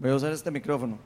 [0.00, 0.98] Voy a usar este micrófono.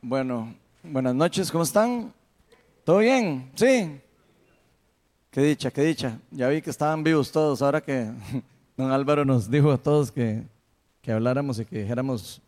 [0.00, 2.14] Bueno, buenas noches, ¿cómo están?
[2.82, 3.52] ¿Todo bien?
[3.56, 4.00] Sí.
[5.30, 6.18] Qué dicha, qué dicha.
[6.30, 8.10] Ya vi que estaban vivos todos, ahora que
[8.76, 10.42] don Álvaro nos dijo a todos que,
[11.02, 12.40] que habláramos y que dijéramos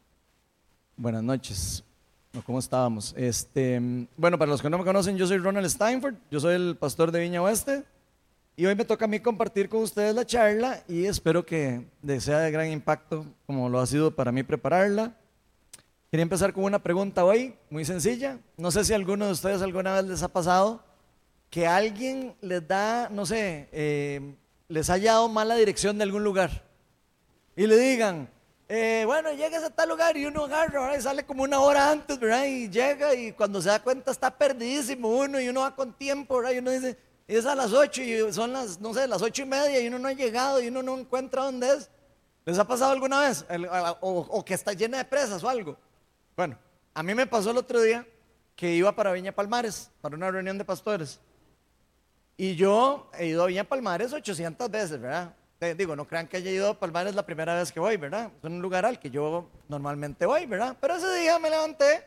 [0.97, 1.85] buenas noches.
[2.47, 3.13] ¿Cómo estábamos?
[3.19, 6.77] Este, bueno, para los que no me conocen, yo soy Ronald Steinford, yo soy el
[6.77, 7.85] pastor de Viña Oeste
[8.57, 11.85] y hoy me toca a mí compartir con ustedes la charla y espero que
[12.21, 15.13] sea de gran impacto como lo ha sido para mí prepararla.
[16.11, 18.39] Quería empezar con una pregunta hoy, muy sencilla.
[18.57, 20.83] No sé si alguno de ustedes alguna vez les ha pasado
[21.51, 24.35] que alguien les da, no sé, eh,
[24.69, 26.63] les haya dado mala dirección de algún lugar
[27.57, 28.31] y le digan,
[28.69, 32.21] eh, bueno, llegues a tal lugar y uno agarra, y sale como una hora antes,
[32.21, 32.45] ¿verdad?
[32.45, 36.37] Y llega y cuando se da cuenta está perdidísimo uno y uno va con tiempo,
[36.37, 36.53] ¿verdad?
[36.53, 39.47] Y uno dice, es a las ocho y son las, no sé, las ocho y
[39.47, 41.91] media y uno no ha llegado y uno no encuentra dónde es.
[42.45, 43.45] ¿Les ha pasado alguna vez?
[44.01, 45.77] o, o que está llena de presas o algo.
[46.37, 46.57] Bueno,
[46.95, 48.07] a mí me pasó el otro día
[48.55, 51.19] que iba para Viña Palmares, para una reunión de pastores.
[52.43, 55.35] Y yo he ido a Viña Palmares 800 veces, ¿verdad?
[55.77, 58.31] Digo, no crean que haya ido a Palmares la primera vez que voy, ¿verdad?
[58.39, 60.75] Es un lugar al que yo normalmente voy, ¿verdad?
[60.81, 62.03] Pero ese día me levanté,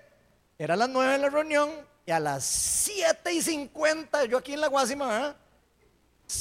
[0.57, 1.69] era las 9 de la reunión,
[2.03, 5.35] y a las 7 y 50, yo aquí en la Guasima, ¿verdad?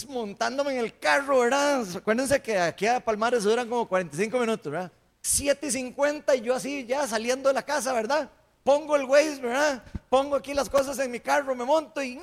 [0.08, 1.84] Montándome en el carro, ¿verdad?
[1.94, 4.90] Acuérdense que aquí a Palmares duran como 45 minutos, ¿verdad?
[5.20, 8.30] 7 y 50 y yo así ya saliendo de la casa, ¿verdad?
[8.64, 9.82] Pongo el Waze, ¿verdad?
[10.08, 12.18] Pongo aquí las cosas en mi carro, me monto y,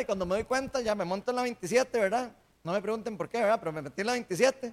[0.00, 2.32] y cuando me doy cuenta ya me monto en la 27, ¿verdad?
[2.62, 3.58] No me pregunten por qué, ¿verdad?
[3.58, 4.72] Pero me metí en la 27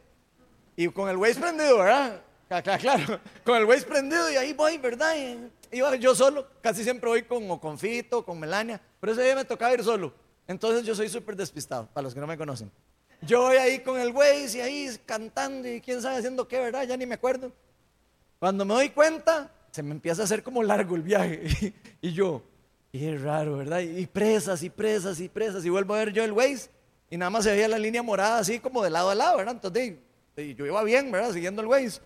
[0.75, 2.21] y con el Waze prendido, ¿verdad?
[2.47, 5.15] Claro, claro, con el Waze prendido y ahí voy, ¿verdad?
[5.15, 9.35] Y iba yo solo, casi siempre voy con, con Fito, con Melania, pero ese día
[9.35, 10.13] me tocaba ir solo.
[10.47, 12.71] Entonces yo soy súper despistado, para los que no me conocen.
[13.21, 16.83] Yo voy ahí con el güey y ahí cantando y quién sabe haciendo qué, ¿verdad?
[16.83, 17.51] Ya ni me acuerdo.
[18.39, 21.73] Cuando me doy cuenta, se me empieza a hacer como largo el viaje.
[22.01, 22.41] y yo,
[22.91, 23.79] y es raro, ¿verdad?
[23.81, 25.63] Y presas y presas y presas.
[25.65, 26.69] Y vuelvo a ver yo el Waze
[27.09, 29.55] y nada más se veía la línea morada así como de lado a lado, ¿verdad?
[29.55, 29.95] Entonces
[30.55, 31.33] yo iba bien, ¿verdad?
[31.33, 32.01] Siguiendo el Waze.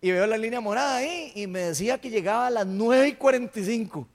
[0.00, 3.12] Y veo la línea morada ahí y me decía que llegaba a las 9 y
[3.14, 4.08] 45.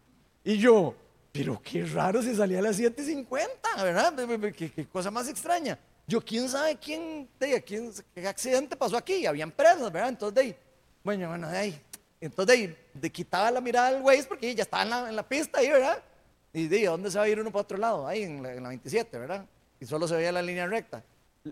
[0.44, 0.94] Y yo,
[1.32, 4.14] pero qué raro si salía a las 7 y 50, ¿verdad?
[4.54, 5.80] ¿Qué, qué cosa más extraña.
[6.06, 10.10] Yo, quién sabe quién, de, quién, qué accidente pasó aquí, habían presas, ¿verdad?
[10.10, 10.58] Entonces, de,
[11.04, 11.82] bueno, bueno, de ahí.
[12.20, 16.02] Entonces, de, quitaba la mirada al Waze porque ya estaba en la, pista ahí, ¿verdad?
[16.52, 18.08] Y de, ¿dónde se va a ir uno para otro lado?
[18.08, 19.46] Ahí en la, en la 27, ¿verdad?
[19.80, 21.04] Y solo se veía la línea recta.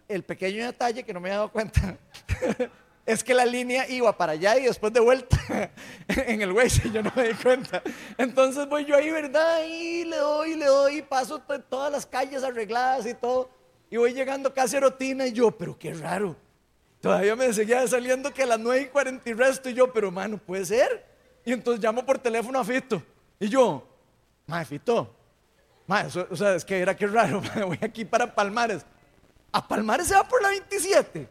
[0.08, 1.98] El pequeño detalle que no me había dado cuenta
[3.06, 5.38] es que la línea iba para allá y después de vuelta
[6.08, 7.84] en el Waze y yo no me di cuenta.
[8.18, 9.64] Entonces voy yo ahí, ¿verdad?
[9.68, 11.40] Y le doy, le doy, paso
[11.70, 13.50] todas las calles arregladas y todo.
[13.92, 16.36] Y voy llegando casi a Rotina y yo, pero qué raro.
[17.06, 19.70] Todavía me seguía saliendo que a las 9 y 40 y resto.
[19.70, 21.06] Y yo, pero mano, puede ser.
[21.46, 23.00] Y entonces llamo por teléfono a Fito.
[23.40, 23.88] Y yo,
[24.48, 25.16] mae, Fito.
[25.86, 27.44] Mae, o sea, es que era que raro.
[27.68, 28.84] voy aquí para Palmares.
[29.52, 31.30] A Palmares se va por la 27.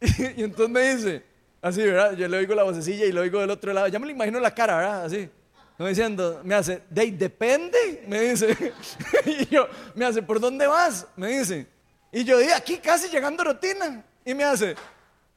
[0.36, 1.24] Y, entonces me dice,
[1.62, 2.14] así, ¿verdad?
[2.14, 3.86] Yo le oigo la vocecilla y lo oigo del otro lado.
[3.86, 5.04] Ya me lo imagino la cara, ¿verdad?
[5.04, 5.30] Así.
[5.78, 8.74] No diciendo, me hace, de depende, me dice.
[9.26, 11.06] y yo, me hace, ¿por dónde vas?
[11.14, 11.68] Me dice.
[12.10, 14.04] Y yo dije, aquí casi llegando a rutina.
[14.28, 14.76] Y me hace,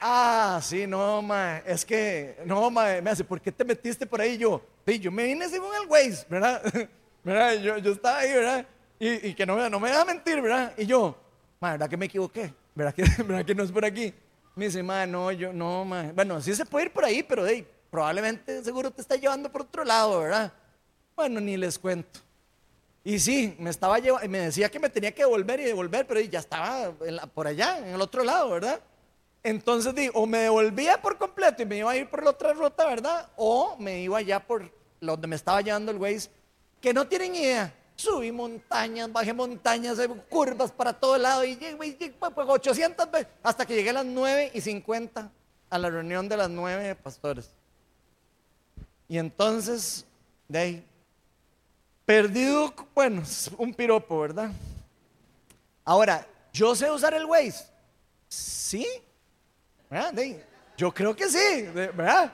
[0.01, 4.19] ah, sí, no, ma, es que, no, ma, me hace, ¿por qué te metiste por
[4.19, 4.37] ahí?
[4.37, 6.61] Yo, sí, yo me vine según el Waze, ¿verdad?
[7.23, 7.53] ¿verdad?
[7.53, 8.65] Yo, yo estaba ahí, ¿verdad?
[8.99, 10.73] Y, y, que no, no me deja mentir, ¿verdad?
[10.77, 11.15] Y yo,
[11.61, 12.53] ma, ¿verdad que me equivoqué?
[12.75, 14.13] ¿Verdad que, ¿verdad que no es por aquí?
[14.57, 16.11] Me dice, ma, no, yo, no, ma.
[16.13, 19.61] Bueno, sí se puede ir por ahí, pero hey, probablemente seguro te está llevando por
[19.61, 20.51] otro lado, ¿verdad?
[21.15, 22.19] Bueno, ni les cuento.
[23.03, 26.19] Y sí, me estaba llevando, me decía que me tenía que devolver y devolver, pero
[26.19, 26.91] ya estaba
[27.33, 28.79] por allá, en el otro lado, ¿verdad?
[29.43, 32.85] Entonces, o me devolvía por completo y me iba a ir por la otra ruta,
[32.85, 33.27] ¿verdad?
[33.37, 36.29] O me iba allá por donde me estaba llevando el Waze,
[36.79, 37.73] que no tienen idea.
[37.95, 39.97] Subí montañas, bajé montañas,
[40.29, 41.75] curvas para todo lado y llegué,
[42.19, 45.31] pues, 800 veces, hasta que llegué a las 9 y 50
[45.71, 47.49] a la reunión de las 9 pastores.
[49.07, 50.05] Y entonces,
[50.47, 50.85] de ahí,
[52.11, 53.23] perdido, bueno,
[53.57, 54.51] un piropo, ¿verdad?
[55.85, 57.63] Ahora, ¿yo sé usar el Waze?
[58.27, 58.85] Sí,
[59.89, 60.13] ¿verdad?
[60.75, 62.33] yo creo que sí, ¿verdad?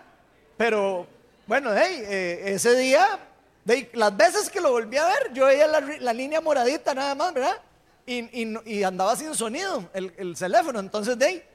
[0.57, 1.06] Pero,
[1.45, 3.19] bueno, eh, ese día,
[3.94, 7.62] las veces que lo volví a ver, yo veía la, línea moradita nada más, ¿verdad?
[8.07, 10.79] y, andaba sin sonido el, el teléfono.
[10.79, 11.45] Entonces, de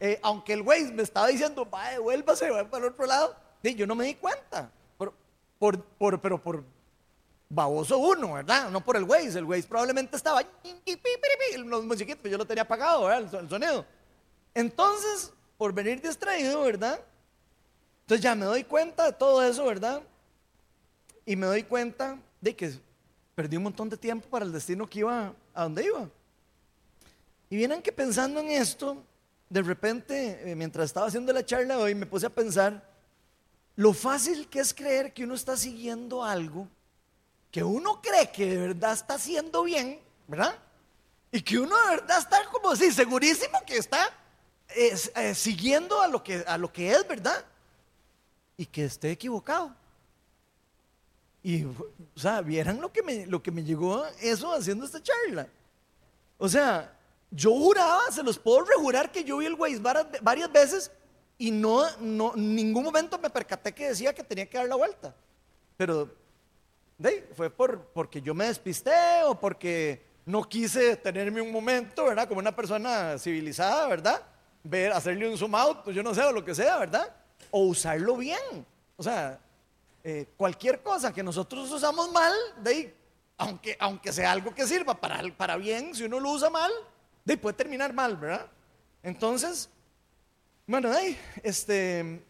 [0.00, 3.86] eh, aunque el güey me estaba diciendo, va, devuélvase, va para el otro lado, yo
[3.86, 4.70] no me di cuenta.
[4.96, 5.12] Por,
[5.58, 6.75] por, por, pero por
[7.48, 8.70] baboso uno, ¿verdad?
[8.70, 9.26] No por el güey.
[9.26, 10.42] El güey probablemente estaba,
[11.56, 13.40] los musiquitos, yo lo tenía apagado, ¿verdad?
[13.40, 13.84] El, sonido.
[14.54, 17.00] Entonces, por venir distraído, ¿verdad?
[18.02, 20.02] Entonces ya me doy cuenta de todo eso, ¿verdad?
[21.24, 22.78] Y me doy cuenta de que
[23.34, 26.08] perdí un montón de tiempo para el destino que iba a donde iba.
[27.50, 29.02] Y vienen que pensando en esto,
[29.48, 32.88] de repente, eh, mientras estaba haciendo la charla hoy, me puse a pensar
[33.76, 36.68] lo fácil que es creer que uno está siguiendo algo
[37.50, 40.58] que uno cree que de verdad está haciendo bien, ¿verdad?
[41.32, 44.12] Y que uno de verdad está como así, segurísimo que está
[44.68, 47.44] eh, siguiendo a lo, que, a lo que es, ¿verdad?
[48.56, 49.74] Y que esté equivocado.
[51.42, 51.74] Y, o
[52.16, 55.46] sea, vieran lo que me, lo que me llegó eso haciendo esta charla.
[56.38, 56.92] O sea,
[57.30, 59.80] yo juraba, se los puedo rejurar que yo vi el Waze
[60.22, 60.90] varias veces
[61.38, 64.76] y no, no, en ningún momento me percaté que decía que tenía que dar la
[64.76, 65.14] vuelta.
[65.76, 66.10] Pero
[67.34, 72.26] fue por, porque yo me despisté o porque no quise tenerme un momento, ¿verdad?
[72.26, 74.22] Como una persona civilizada, ¿verdad?
[74.64, 77.14] Ver, hacerle un zoom out, yo no sé, o lo que sea, ¿verdad?
[77.50, 78.66] O usarlo bien.
[78.96, 79.38] O sea,
[80.02, 82.32] eh, cualquier cosa que nosotros usamos mal,
[82.62, 82.94] de
[83.38, 86.72] aunque, aunque sea algo que sirva para, para bien, si uno lo usa mal,
[87.24, 88.46] de puede terminar mal, ¿verdad?
[89.02, 89.68] Entonces,
[90.66, 92.24] bueno, de este,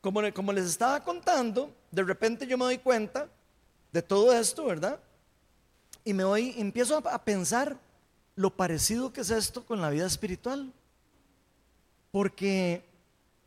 [0.00, 3.28] como, como les estaba contando, de repente yo me doy cuenta
[3.92, 4.98] de todo esto, ¿verdad?
[6.04, 7.76] Y me voy, empiezo a, pensar
[8.34, 10.72] lo parecido que es esto con la vida espiritual.
[12.10, 12.82] Porque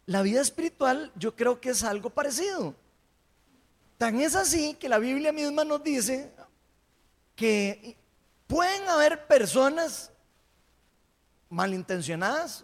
[0.05, 2.75] la vida espiritual yo creo que es algo parecido.
[3.97, 6.31] Tan es así que la Biblia misma nos dice
[7.35, 7.97] que
[8.45, 10.11] pueden haber personas
[11.49, 12.63] malintencionadas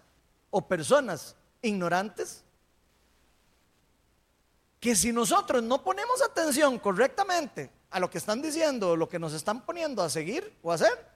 [0.52, 2.44] o personas ignorantes
[4.82, 9.32] que si nosotros no ponemos atención correctamente a lo que están diciendo lo que nos
[9.32, 11.08] están poniendo a seguir o a hacer,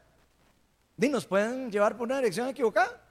[0.98, 3.02] nos pueden llevar por una dirección equivocada.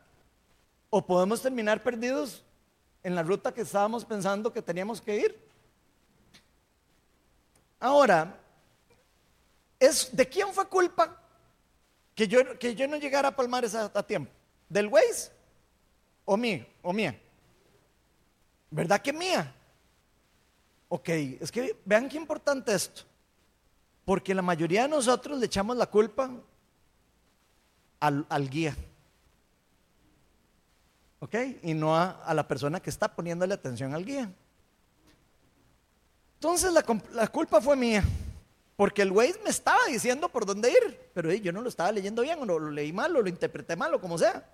[0.90, 2.44] O podemos terminar perdidos
[3.02, 5.48] en la ruta que estábamos pensando que teníamos que ir.
[7.80, 8.38] Ahora,
[9.80, 11.20] ¿es, ¿de quién fue culpa
[12.14, 14.30] que yo, que yo no llegara a Palmares a, tiempo?
[14.68, 15.32] ¿Del Waze?
[16.24, 16.64] ¿O mí?
[16.80, 17.20] ¿O mía?
[18.70, 19.52] ¿Verdad que mía?
[20.94, 23.02] Ok, es que vean qué importante esto.
[24.04, 26.30] Porque la mayoría de nosotros le echamos la culpa
[27.98, 28.76] al, guía.
[31.18, 31.34] ¿Ok?
[31.64, 34.32] Y no a, a la persona que está poniéndole atención al guía.
[36.36, 38.04] Entonces la, culpa fue mía,
[38.76, 42.22] porque el Waze me estaba diciendo por dónde ir, pero yo no lo estaba leyendo
[42.22, 44.48] bien, o lo, leí mal, o lo interpreté mal, o como sea.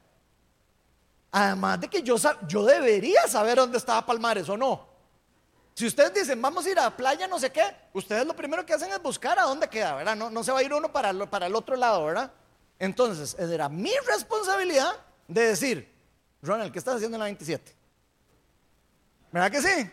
[1.33, 2.17] Además de que yo,
[2.49, 4.90] yo debería saber dónde estaba Palmares o no.
[5.81, 7.63] Si ustedes dicen, vamos a ir a la playa, no sé qué,
[7.95, 10.15] ustedes lo primero que hacen es buscar a dónde queda, ¿verdad?
[10.15, 12.31] No, no se va a ir uno para, para el otro lado, ¿verdad?
[12.79, 14.93] Entonces, era mi responsabilidad
[15.27, 15.91] de decir,
[16.43, 17.75] Ronald, ¿qué estás haciendo en la 27?
[19.33, 19.91] ¿Verdad que sí?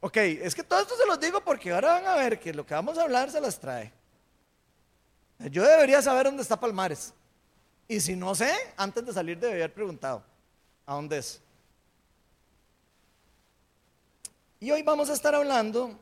[0.00, 2.66] Ok, es que todo esto se los digo porque ahora van a ver que lo
[2.66, 3.90] que vamos a hablar se las trae.
[5.38, 7.14] Yo debería saber dónde está Palmares.
[7.88, 10.22] Y si no sé, antes de salir debería haber preguntado,
[10.84, 11.40] ¿a dónde es?
[14.60, 15.96] Y hoy vamos a estar hablando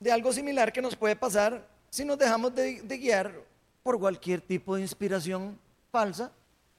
[0.00, 3.34] de algo similar que nos puede pasar si nos dejamos de, guiar
[3.82, 5.58] por cualquier tipo de inspiración
[5.92, 6.32] falsa,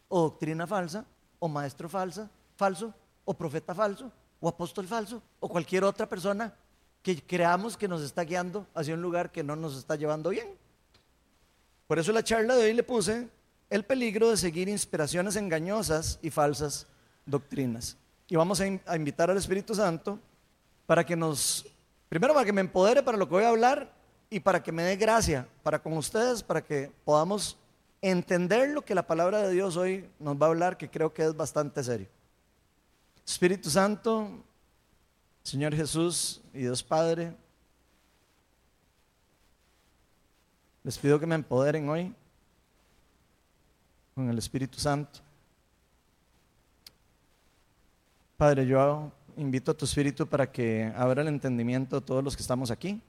[0.07, 1.05] o doctrina falsa,
[1.37, 2.91] o maestro falsa, falso,
[3.25, 6.51] o profeta falso, o apóstol falso o cualquier otra persona
[7.03, 10.47] que creamos que nos está guiando hacia un lugar que no nos está llevando bien.
[11.85, 13.29] Por eso la charla de hoy le puse
[13.69, 16.87] el peligro de seguir inspiraciones engañosas y falsas
[17.27, 17.97] doctrinas.
[18.27, 20.19] Y vamos a invitar al Espíritu Santo
[20.89, 21.67] para que nos,
[22.09, 23.93] primero para que me empodere para lo que voy a hablar
[24.27, 27.59] y para que me dé gracia para con ustedes, para que podamos
[28.01, 31.23] entender lo que la palabra de Dios hoy nos va a hablar, que creo que
[31.23, 32.07] es bastante serio.
[33.23, 34.31] Espíritu Santo,
[35.43, 37.35] Señor Jesús y Dios Padre,
[40.83, 42.15] les pido que me empoderen hoy
[44.15, 45.19] con el Espíritu Santo.
[48.37, 52.41] Padre, yo invito a tu Espíritu para que abra el entendimiento de todos los que
[52.41, 53.01] estamos aquí.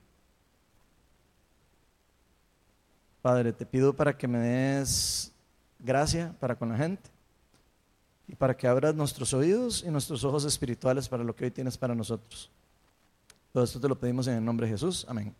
[3.20, 5.32] Padre, te pido para que me des
[5.78, 7.10] gracia para con la gente
[8.28, 11.76] y para que abras nuestros oídos y nuestros ojos espirituales para lo que hoy tienes
[11.76, 12.48] para nosotros.
[13.52, 15.04] Todo esto te lo pedimos en el nombre de Jesús.
[15.08, 15.34] Amén.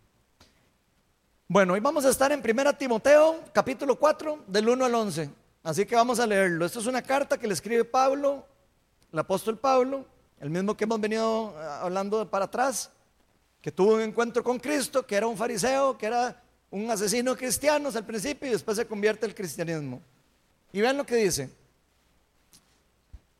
[1.46, 5.30] Bueno, hoy vamos a estar en 1 Timoteo, capítulo 4, del 1 al 11.
[5.62, 6.66] Así que vamos a leerlo.
[6.66, 8.44] Esto es una carta que le escribe Pablo,
[9.12, 10.04] el apóstol Pablo,
[10.40, 12.90] el mismo que hemos venido eh, hablando para atrás,
[13.60, 17.90] que tuvo un encuentro con Cristo, que era un fariseo, que era un asesino cristiano
[17.94, 20.00] al principio y después se convierte al cristianismo.
[20.72, 21.50] Y vean lo que dice.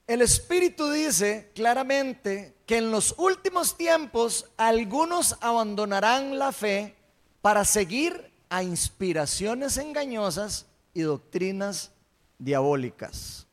[0.07, 6.97] El Espíritu dice claramente que en los últimos tiempos algunos abandonarán la fe
[7.41, 11.93] para seguir a inspiraciones engañosas y doctrinas
[12.39, 13.47] diabólicas.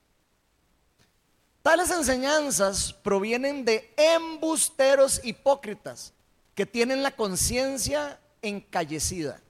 [1.67, 6.13] Tales enseñanzas provienen de embusteros hipócritas
[6.55, 9.41] que tienen la conciencia encallecida.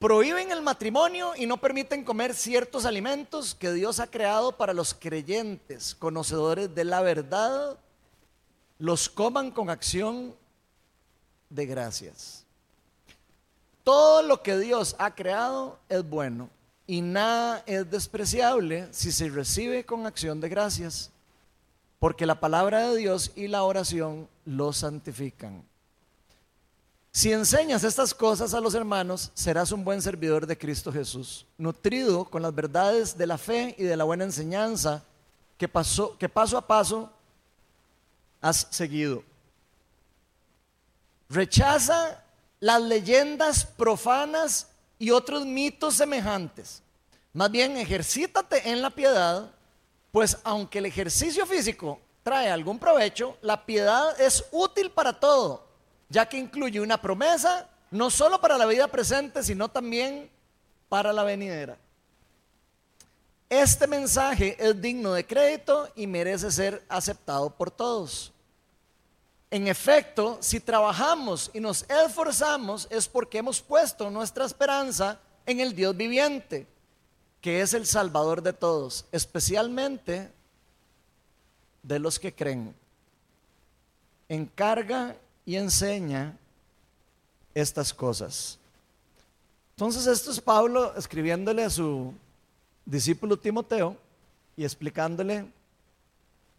[0.00, 4.94] Prohíben el matrimonio y no permiten comer ciertos alimentos que Dios ha creado para los
[4.94, 7.78] creyentes, conocedores de la verdad,
[8.78, 10.34] los coman con acción
[11.50, 12.44] de gracias.
[13.84, 16.50] Todo lo que Dios ha creado es bueno
[16.88, 21.10] y nada es despreciable si se recibe con acción de gracias,
[21.98, 25.62] porque la palabra de Dios y la oración lo santifican.
[27.12, 32.24] Si enseñas estas cosas a los hermanos, serás un buen servidor de Cristo Jesús, nutrido
[32.24, 35.04] con las verdades de la fe y de la buena enseñanza
[35.58, 37.12] que, pasó, que paso a paso
[38.40, 39.22] has seguido.
[41.28, 42.24] Rechaza
[42.60, 44.67] las leyendas profanas
[44.98, 46.82] y otros mitos semejantes.
[47.32, 49.50] Más bien, ejercítate en la piedad,
[50.10, 55.66] pues aunque el ejercicio físico trae algún provecho, la piedad es útil para todo,
[56.08, 60.30] ya que incluye una promesa no solo para la vida presente, sino también
[60.88, 61.78] para la venidera.
[63.48, 68.32] Este mensaje es digno de crédito y merece ser aceptado por todos.
[69.50, 75.74] En efecto, si trabajamos y nos esforzamos es porque hemos puesto nuestra esperanza en el
[75.74, 76.66] Dios viviente,
[77.40, 80.30] que es el Salvador de todos, especialmente
[81.82, 82.74] de los que creen.
[84.28, 86.36] Encarga y enseña
[87.54, 88.58] estas cosas.
[89.70, 92.12] Entonces esto es Pablo escribiéndole a su
[92.84, 93.96] discípulo Timoteo
[94.58, 95.46] y explicándole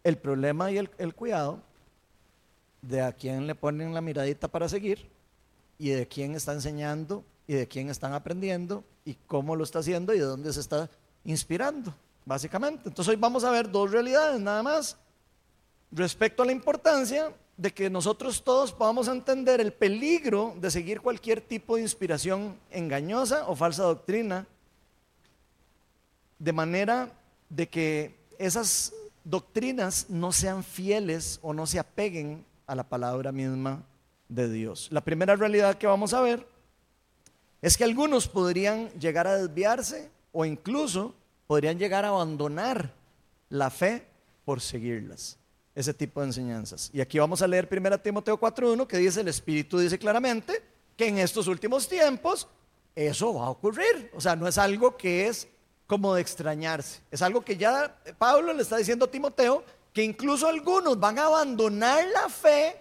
[0.02, 1.60] el problema y el, el cuidado
[2.82, 5.08] de a quién le ponen la miradita para seguir
[5.78, 10.14] y de quién está enseñando y de quién están aprendiendo y cómo lo está haciendo
[10.14, 10.90] y de dónde se está
[11.24, 11.94] inspirando,
[12.24, 12.88] básicamente.
[12.88, 14.96] Entonces hoy vamos a ver dos realidades nada más
[15.90, 21.42] respecto a la importancia de que nosotros todos podamos entender el peligro de seguir cualquier
[21.42, 24.46] tipo de inspiración engañosa o falsa doctrina,
[26.38, 27.12] de manera
[27.50, 28.94] de que esas
[29.24, 33.82] doctrinas no sean fieles o no se apeguen a la palabra misma
[34.28, 34.86] de Dios.
[34.92, 36.46] La primera realidad que vamos a ver
[37.60, 41.12] es que algunos podrían llegar a desviarse o incluso
[41.48, 42.94] podrían llegar a abandonar
[43.48, 44.06] la fe
[44.44, 45.36] por seguirlas,
[45.74, 46.90] ese tipo de enseñanzas.
[46.92, 50.62] Y aquí vamos a leer 1 Timoteo 4.1 que dice, el Espíritu dice claramente
[50.96, 52.46] que en estos últimos tiempos
[52.94, 54.12] eso va a ocurrir.
[54.14, 55.48] O sea, no es algo que es
[55.88, 60.46] como de extrañarse, es algo que ya Pablo le está diciendo a Timoteo que incluso
[60.46, 62.80] algunos van a abandonar la fe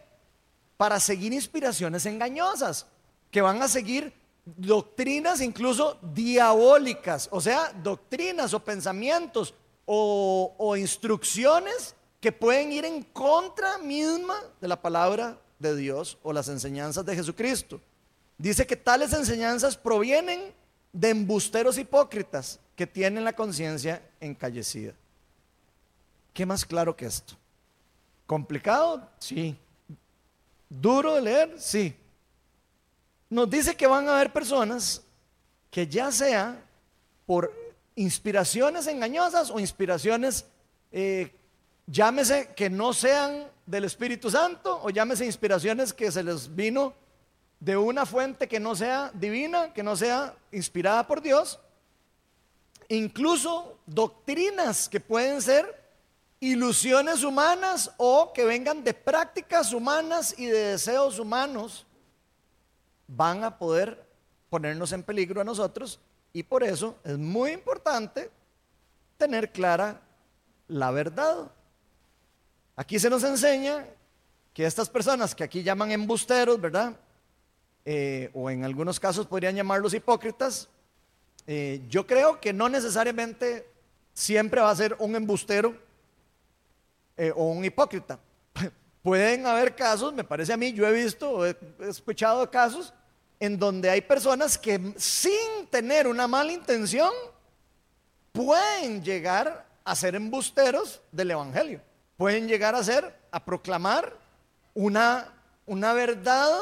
[0.77, 2.85] para seguir inspiraciones engañosas,
[3.31, 4.13] que van a seguir
[4.45, 9.53] doctrinas incluso diabólicas, o sea, doctrinas o pensamientos
[9.85, 16.47] o, instrucciones que pueden ir en contra misma de la palabra de Dios o las
[16.47, 17.81] enseñanzas de Jesucristo.
[18.37, 20.53] Dice que tales enseñanzas provienen
[20.93, 24.93] de embusteros hipócritas que tienen la conciencia encallecida.
[26.33, 27.35] ¿Qué más claro que esto?
[28.25, 29.09] ¿Complicado?
[29.19, 29.57] Sí.
[30.69, 31.55] ¿Duro de leer?
[31.59, 31.95] Sí.
[33.29, 35.01] Nos dice que van a haber personas
[35.71, 36.63] que ya sea
[37.25, 37.53] por
[37.95, 40.45] inspiraciones engañosas o inspiraciones,
[40.91, 41.31] eh,
[41.85, 46.93] llámese que no sean del Espíritu Santo o llámese inspiraciones que se les vino
[47.59, 51.59] de una fuente que no sea divina, que no sea inspirada por Dios,
[52.87, 55.78] incluso doctrinas que pueden ser
[56.39, 61.85] ilusiones humanas o que vengan de prácticas humanas y de deseos humanos,
[63.07, 64.05] van a poder
[64.49, 65.99] ponernos en peligro a nosotros
[66.31, 68.29] y por eso es muy importante
[69.17, 70.01] tener clara
[70.67, 71.51] la verdad.
[72.75, 73.85] Aquí se nos enseña
[74.53, 76.95] que estas personas que aquí llaman embusteros, ¿verdad?
[77.83, 80.69] Eh, o en algunos casos podrían llamarlos hipócritas,
[81.47, 83.67] eh, yo creo que no necesariamente
[84.13, 85.88] siempre va a ser un embustero
[87.19, 88.17] eh, o un hipócrita.
[89.03, 92.93] Pueden haber casos, me parece a mí, yo he visto, he escuchado casos
[93.41, 97.11] en donde hay personas que sin tener una mala intención
[98.31, 101.81] pueden llegar a ser embusteros del Evangelio.
[102.15, 104.15] Pueden llegar a ser, a proclamar
[104.73, 105.33] una,
[105.65, 106.57] una verdad,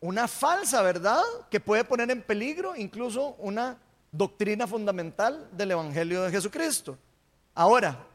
[0.00, 3.78] una falsa verdad que puede poner en peligro incluso una
[4.10, 6.98] doctrina fundamental del Evangelio de Jesucristo.
[7.54, 8.07] Ahora,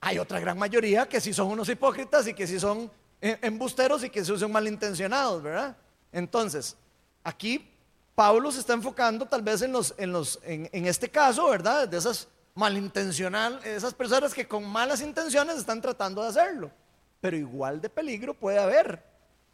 [0.00, 2.90] hay otra gran mayoría que sí son unos hipócritas y que sí son
[3.20, 5.76] eh, embusteros y que sí son malintencionados, ¿verdad?
[6.12, 6.76] Entonces,
[7.24, 7.70] aquí
[8.14, 11.88] Pablo se está enfocando tal vez en, los, en, los, en, en este caso, ¿verdad?
[11.88, 12.28] De esas
[13.64, 16.70] esas personas que con malas intenciones están tratando de hacerlo.
[17.20, 19.04] Pero igual de peligro puede haber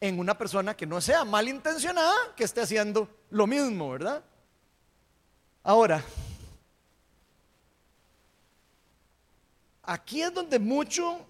[0.01, 4.23] en una persona que no sea malintencionada, que esté haciendo lo mismo, ¿verdad?
[5.63, 6.03] Ahora,
[9.87, 11.21] aquí es donde mucho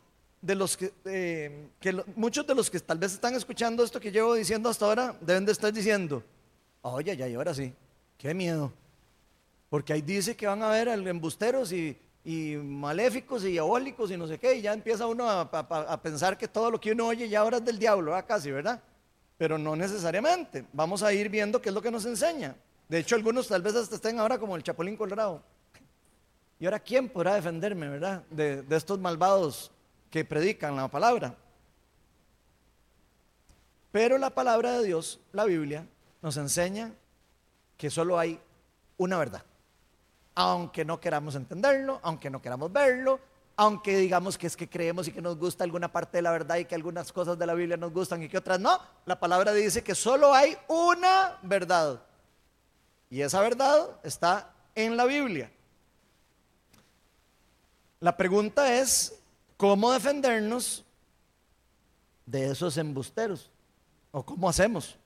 [0.44, 1.68] de los que, eh,
[2.16, 5.46] muchos de los que tal vez están escuchando esto que llevo diciendo hasta ahora deben
[5.46, 6.23] de estar diciendo,
[6.82, 7.73] oye, ya, y ahora sí,
[8.18, 8.70] qué miedo.
[9.70, 11.99] Porque ahí dice que van a haber embusteros y,
[12.62, 16.70] maléficos y diabólicos y no sé qué, y ya empieza uno a, pensar que todo
[16.70, 18.82] lo que uno oye ya ahora es del diablo, casi, ¿verdad?
[19.38, 20.66] Pero no necesariamente.
[20.73, 22.54] Vamos a ir viendo qué es lo que nos enseña.
[22.88, 25.42] De hecho, algunos tal vez hasta estén ahora como el Chapulín Colorado.
[26.58, 28.23] ¿Y ahora quién podrá defenderme, verdad?
[28.30, 29.70] De, estos malvados
[30.11, 31.37] que predican la palabra.
[33.92, 35.87] Pero la palabra de Dios, la Biblia,
[36.23, 36.92] nos enseña
[37.76, 38.40] que solo hay
[38.96, 39.44] una verdad
[40.34, 43.20] aunque no queramos entenderlo, aunque no queramos verlo,
[43.56, 46.56] aunque digamos que es que creemos y que nos gusta alguna parte de la verdad
[46.56, 49.52] y que algunas cosas de la Biblia nos gustan y que otras no, la palabra
[49.52, 52.02] dice que solo hay una verdad.
[53.11, 55.52] Y esa verdad está en la Biblia.
[58.04, 59.18] La pregunta es,
[59.56, 60.84] ¿cómo defendernos
[62.26, 63.50] de esos embusteros?
[64.12, 64.99] ¿O cómo hacemos?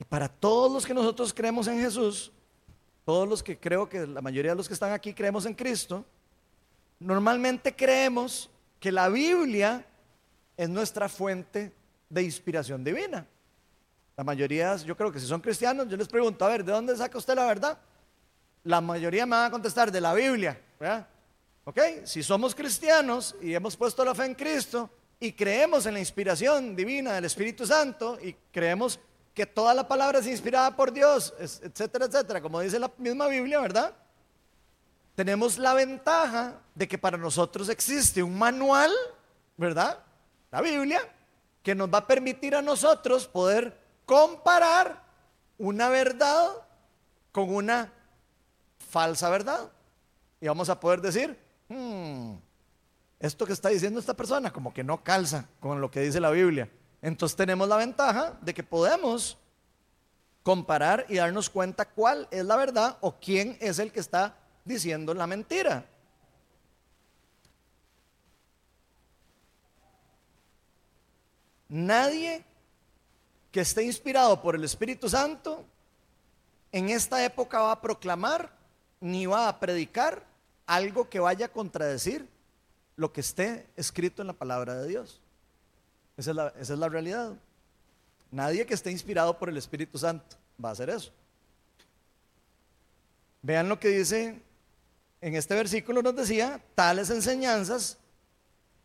[0.00, 2.32] Y para todos los que nosotros creemos en Jesús,
[3.04, 6.04] todos los que creo que la mayoría de los que están aquí creemos en Cristo,
[6.98, 9.86] normalmente creemos que la Biblia
[10.56, 11.72] es nuestra fuente
[12.10, 13.24] de inspiración divina.
[14.16, 16.96] La mayoría, yo creo que si son cristianos, yo les pregunto, a ver, ¿de dónde
[16.96, 17.78] saca usted la verdad?
[18.64, 21.08] La mayoría me va a contestar de la Biblia, ¿verdad?
[22.04, 26.76] Si somos cristianos y hemos puesto la fe en Cristo y creemos en la inspiración
[26.76, 29.00] divina del Espíritu Santo y creemos
[29.32, 33.60] que toda la palabra es inspirada por Dios, etcétera, etcétera, como dice la misma Biblia,
[33.60, 33.94] ¿verdad?
[35.14, 38.92] Tenemos la ventaja de que para nosotros existe un manual,
[39.56, 39.98] ¿verdad?
[40.50, 41.00] La Biblia,
[41.62, 45.02] que nos va a permitir a nosotros poder comparar
[45.56, 46.50] una verdad
[47.32, 47.92] con una
[48.90, 49.70] falsa verdad.
[50.44, 51.38] Y vamos a poder decir,
[51.70, 52.34] hmm,
[53.18, 56.28] esto que está diciendo esta persona como que no calza con lo que dice la
[56.28, 56.68] Biblia.
[57.00, 59.38] Entonces tenemos la ventaja de que podemos
[60.42, 65.14] comparar y darnos cuenta cuál es la verdad o quién es el que está diciendo
[65.14, 65.86] la mentira.
[71.70, 72.44] Nadie
[73.50, 75.64] que esté inspirado por el Espíritu Santo
[76.70, 78.54] en esta época va a proclamar
[79.00, 80.33] ni va a predicar
[80.66, 82.26] algo que vaya a contradecir
[82.96, 85.20] lo que esté escrito en la palabra de Dios.
[86.16, 87.32] Esa es, la, realidad.
[88.30, 91.12] Nadie que esté inspirado por el Espíritu Santo va a hacer eso.
[93.42, 94.40] Vean lo que dice
[95.20, 97.98] en este versículo, nos decía, tales enseñanzas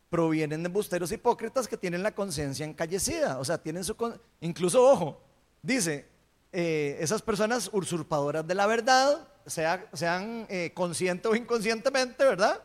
[0.08, 3.94] provienen de busteros hipócritas que tienen la conciencia encallecida, o sea, tienen su,
[4.40, 5.20] incluso, ojo,
[5.62, 6.08] dice,
[6.52, 12.62] eh, esas personas usurpadoras de la verdad, sea, sean eh, consciente o inconscientemente, ¿verdad?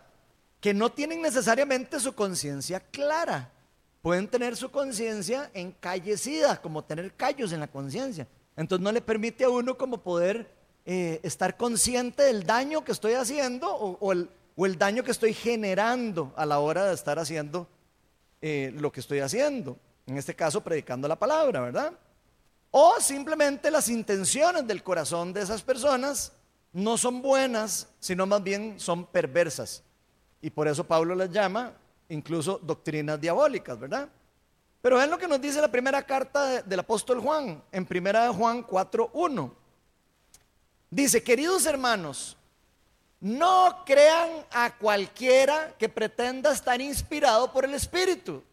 [0.60, 3.52] Que no tienen necesariamente su conciencia clara
[4.06, 8.28] pueden tener su conciencia encallecida, como tener callos en la conciencia.
[8.56, 10.48] Entonces no le permite a uno como poder
[10.86, 16.46] eh, estar consciente del daño que estoy haciendo o, el, daño que estoy generando a
[16.46, 17.68] la hora de estar haciendo
[18.44, 19.76] eh, lo que estoy haciendo.
[20.06, 21.92] En este caso, predicando la palabra, ¿verdad?
[22.70, 26.32] O simplemente las intenciones del corazón de esas personas
[26.76, 29.82] no son buenas, sino más bien son perversas.
[30.42, 31.72] Y por eso Pablo las llama
[32.10, 34.10] incluso doctrinas diabólicas, ¿verdad?
[34.82, 38.34] Pero es lo que nos dice la primera carta del apóstol Juan, en primera de
[38.34, 39.52] Juan 4.1.
[40.90, 42.36] Dice, queridos hermanos,
[43.22, 48.44] no crean a cualquiera que pretenda estar inspirado por el Espíritu,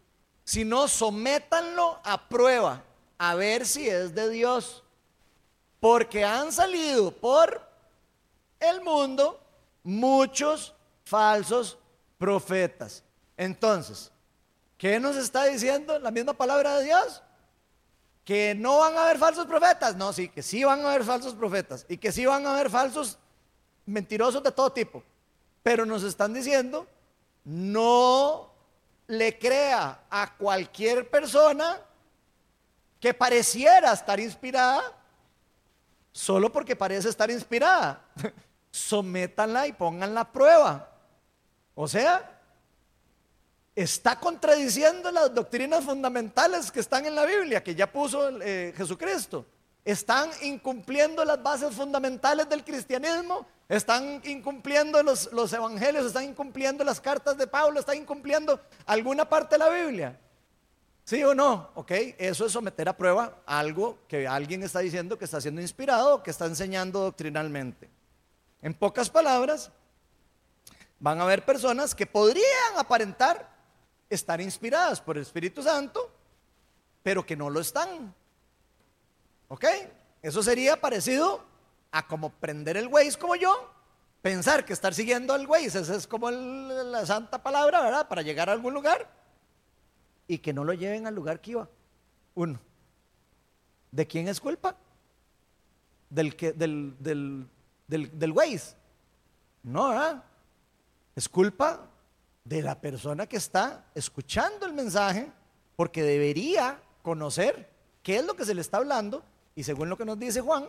[0.44, 2.84] sino sométanlo a prueba,
[3.18, 4.84] a ver si es de Dios.
[5.80, 7.71] Porque han salido por
[8.62, 9.40] el mundo
[9.82, 11.78] muchos falsos
[12.18, 13.04] profetas.
[13.36, 14.10] Entonces,
[14.78, 17.22] ¿qué nos está diciendo la misma palabra de Dios?
[18.24, 19.96] que no van a haber falsos profetas.
[19.96, 22.70] No, sí, que sí van a haber falsos profetas y que sí van a haber
[22.70, 23.18] falsos
[23.86, 25.02] mentirosos de todo tipo.
[25.62, 26.86] Pero nos están diciendo,
[27.44, 28.52] no
[29.06, 31.80] le crea a cualquier persona
[33.00, 34.82] que pareciera estar inspirada
[36.12, 38.04] solo porque parece estar inspirada.
[38.72, 40.88] Sométanla y pongan la prueba.
[41.74, 42.40] O sea,
[43.76, 49.46] está contradiciendo las doctrinas fundamentales que están en la Biblia, que ya puso eh, Jesucristo.
[49.84, 57.00] Están incumpliendo las bases fundamentales del cristianismo, están incumpliendo los, los evangelios, están incumpliendo las
[57.00, 60.18] cartas de Pablo, están incumpliendo alguna parte de la Biblia.
[61.04, 61.70] ¿Sí o no?
[61.74, 66.22] Ok, eso es someter a prueba algo que alguien está diciendo que está siendo inspirado
[66.22, 67.90] que está enseñando doctrinalmente.
[68.62, 69.70] En pocas palabras,
[70.98, 73.50] van a haber personas que podrían aparentar
[74.08, 76.10] estar inspiradas por el Espíritu Santo,
[77.02, 78.14] pero que no lo están.
[79.48, 79.64] ¿Ok?
[80.22, 81.44] Eso sería parecido
[81.90, 83.70] a como prender el Waze como yo,
[84.22, 88.08] pensar que estar siguiendo al Waze, esa es como la santa palabra, ¿verdad?
[88.08, 89.10] Para llegar a algún lugar
[90.28, 91.68] y que no lo lleven al lugar que iba.
[92.34, 92.58] Uno.
[93.90, 94.76] ¿De quién es culpa?
[96.08, 97.46] Del, que, del, del,
[97.92, 98.34] del, del.
[99.62, 100.22] No.
[101.14, 101.90] Es culpa
[102.42, 105.30] de la persona que está escuchando el mensaje
[105.76, 107.68] porque debería conocer
[108.02, 109.22] qué es lo que se le está hablando
[109.54, 110.68] y según lo que nos dice Juan,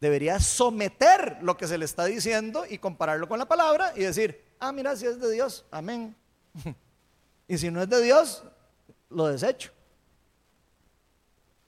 [0.00, 4.44] debería someter lo que se le está diciendo y compararlo con la palabra y decir,
[4.60, 6.14] ah, mira, si es de Dios, amén.
[7.48, 8.44] y si no es de Dios,
[9.08, 9.72] lo desecho.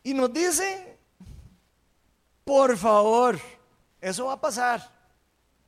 [0.03, 0.99] Y nos dice,
[2.45, 3.39] por favor,
[4.01, 4.91] eso va a pasar.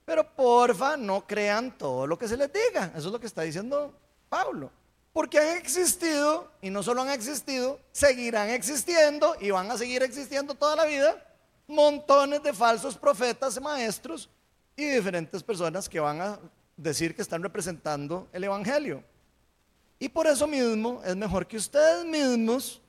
[0.04, 2.92] Pero porfa, no crean todo lo que se les diga.
[2.96, 3.94] Eso es lo que está diciendo
[4.28, 4.70] Pablo.
[5.12, 10.54] Porque han existido, y no solo han existido, seguirán existiendo y van a seguir existiendo
[10.54, 11.16] toda la vida,
[11.66, 14.28] montones de falsos profetas, maestros
[14.76, 16.38] y diferentes personas que van a
[16.76, 19.04] decir que están representando el Evangelio.
[19.98, 22.80] Y por eso mismo es mejor que ustedes mismos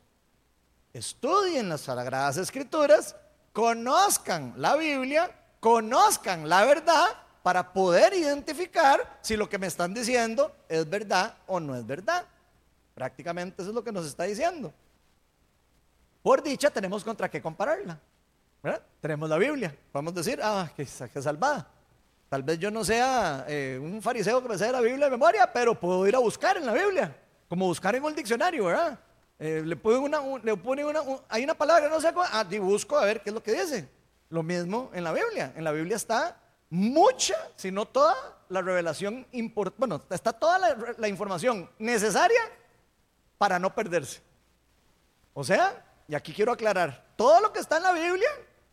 [0.94, 3.16] estudien las Sagradas Escrituras,
[3.54, 7.06] conozcan la Biblia conozcan la verdad
[7.44, 12.26] para poder identificar si lo que me están diciendo es verdad o no es verdad.
[12.94, 14.74] Prácticamente eso es lo que nos está diciendo.
[16.22, 17.98] Por dicha tenemos contra qué compararla.
[19.00, 19.76] Tenemos la Biblia.
[19.92, 21.68] Podemos decir, ah, que, salvada.
[22.30, 25.52] Tal vez yo no sea eh, un fariseo que me sea la Biblia de memoria,
[25.52, 27.16] pero puedo ir a buscar en la Biblia,
[27.50, 28.98] como buscar en un diccionario, ¿verdad?
[29.44, 32.96] Eh, le ponen una, le ponen una, hay una palabra, no sé, ah, y busco
[32.96, 33.90] a ver qué es lo que dice.
[34.30, 35.52] Lo mismo en la Biblia.
[35.56, 36.38] En la Biblia está
[36.70, 38.16] mucha, si no toda,
[38.50, 39.80] la revelación importante.
[39.80, 40.60] Bueno, está toda
[40.96, 42.40] la, información necesaria
[43.40, 44.22] para no perderse.
[45.34, 48.30] O sea, y aquí quiero aclarar, todo lo que está en la Biblia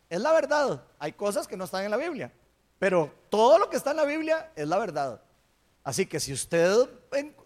[0.07, 0.83] es la verdad.
[0.99, 2.31] Hay cosas que no están en la Biblia,
[2.77, 5.19] pero todo lo que está en la Biblia es la verdad.
[5.83, 6.87] Así que si usted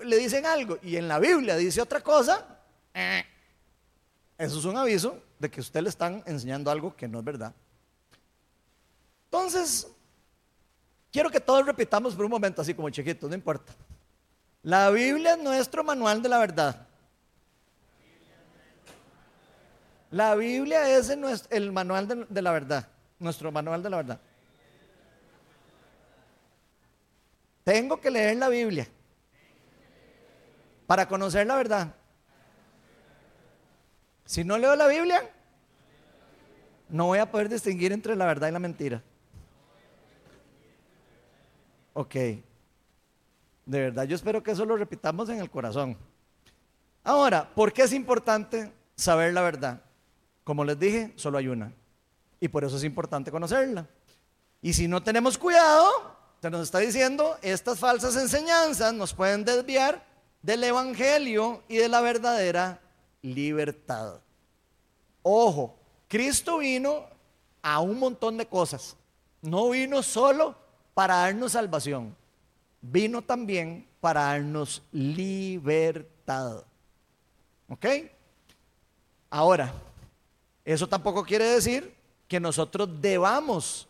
[0.01, 2.52] le dicen algo y en la Biblia dice otra cosa,
[2.93, 7.53] eso es un aviso de que usted le están enseñando algo que no es verdad.
[9.25, 9.88] Entonces,
[11.12, 13.73] quiero que todos repitamos por un momento, así como chiquitos, no importa.
[14.62, 16.88] La Biblia es nuestro manual de la verdad.
[20.12, 24.21] La Biblia es el manual de, la verdad, nuestro manual de la verdad.
[27.63, 28.88] Tengo que leer la Biblia
[30.86, 31.95] para conocer la verdad.
[34.25, 35.29] Si no leo la Biblia,
[36.89, 39.01] no voy a poder distinguir entre la verdad y la mentira.
[41.93, 42.15] Ok.
[43.65, 45.97] De verdad, yo espero que eso lo repitamos en el corazón.
[47.03, 49.81] Ahora, ¿por qué es importante saber la verdad?
[50.43, 51.73] Como les dije, solo hay una.
[52.39, 53.88] Y por eso es importante conocerla.
[54.62, 55.89] Y si no tenemos cuidado,
[56.41, 60.05] se nos está diciendo, estas falsas enseñanzas nos pueden desviar
[60.41, 62.81] del Evangelio y de la verdadera
[63.23, 64.19] libertad.
[65.23, 65.75] Ojo,
[66.07, 67.05] Cristo vino
[67.63, 68.95] a un montón de cosas.
[69.41, 70.55] No vino solo
[70.93, 72.15] para darnos salvación,
[72.81, 76.63] vino también para darnos libertad.
[77.67, 77.86] ¿Ok?
[79.29, 79.73] Ahora,
[80.63, 81.95] eso tampoco quiere decir
[82.27, 83.88] que nosotros debamos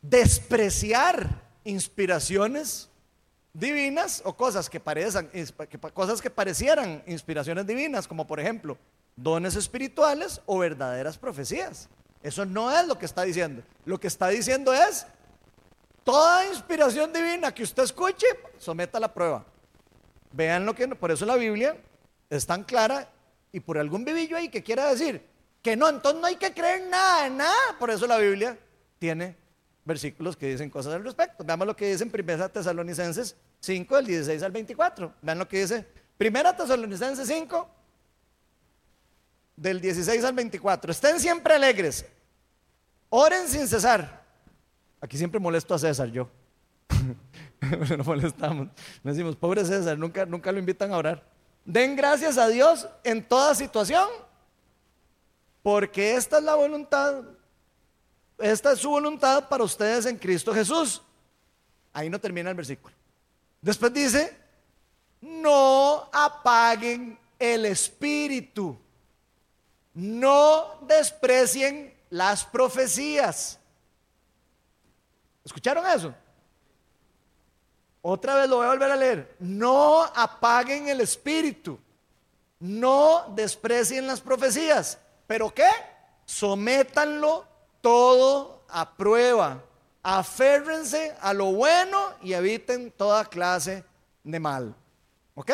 [0.00, 2.88] despreciar inspiraciones
[3.52, 5.30] divinas o cosas que parecen,
[5.92, 8.78] cosas que parecieran inspiraciones divinas, como por ejemplo
[9.16, 11.88] dones espirituales o verdaderas profecías.
[12.22, 13.62] Eso no es lo que está diciendo.
[13.84, 15.06] Lo que está diciendo es
[16.04, 18.26] Toda inspiración divina que usted escuche,
[18.58, 19.44] someta a la prueba.
[20.32, 21.76] Vean lo que, por eso la Biblia
[22.28, 23.08] es tan clara
[23.52, 25.24] y por algún vivillo ahí que quiera decir
[25.62, 27.78] que no, entonces no hay que creer nada, nada.
[27.78, 28.58] Por eso la Biblia
[28.98, 29.36] tiene
[29.84, 31.44] versículos que dicen cosas al respecto.
[31.44, 35.14] Veamos lo que dice en 1 Tesalonicenses 5, del 16 al 24.
[35.22, 35.86] Vean lo que dice
[36.18, 37.68] 1 Tesalonicenses 5,
[39.56, 40.92] del 16 al 24.
[40.92, 42.04] Estén siempre alegres,
[43.08, 44.22] oren sin cesar.
[45.00, 46.28] Aquí siempre molesto a César, yo.
[47.96, 48.68] no molestamos.
[49.02, 51.24] Me decimos, pobre César, nunca, nunca lo invitan a orar.
[51.64, 54.08] Den gracias a Dios en toda situación,
[55.62, 57.22] porque esta es la voluntad,
[58.42, 61.00] esta es su voluntad para ustedes en Cristo Jesús.
[61.92, 62.94] Ahí no termina el versículo.
[63.60, 64.36] Después dice,
[65.20, 68.76] no apaguen el espíritu,
[69.94, 73.58] no desprecien las profecías.
[75.44, 76.12] ¿Escucharon eso?
[78.00, 79.36] Otra vez lo voy a volver a leer.
[79.38, 81.78] No apaguen el espíritu.
[82.58, 84.98] No desprecien las profecías.
[85.28, 85.68] ¿Pero qué?
[86.24, 87.46] Sométanlo
[87.82, 89.62] todo a prueba.
[90.02, 93.84] Aférrense a lo bueno y eviten toda clase
[94.24, 94.74] de mal.
[95.34, 95.50] ¿Ok?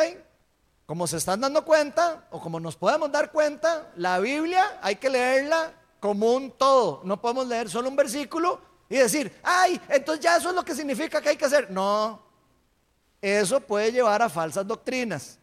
[0.86, 5.10] Como se están dando cuenta, o como nos podemos dar cuenta, la Biblia hay que
[5.10, 7.02] leerla como un todo.
[7.04, 10.74] No podemos leer solo un versículo y decir, ay, entonces ya eso es lo que
[10.74, 11.70] significa que hay que hacer.
[11.70, 12.22] No,
[13.20, 15.38] eso puede llevar a falsas doctrinas.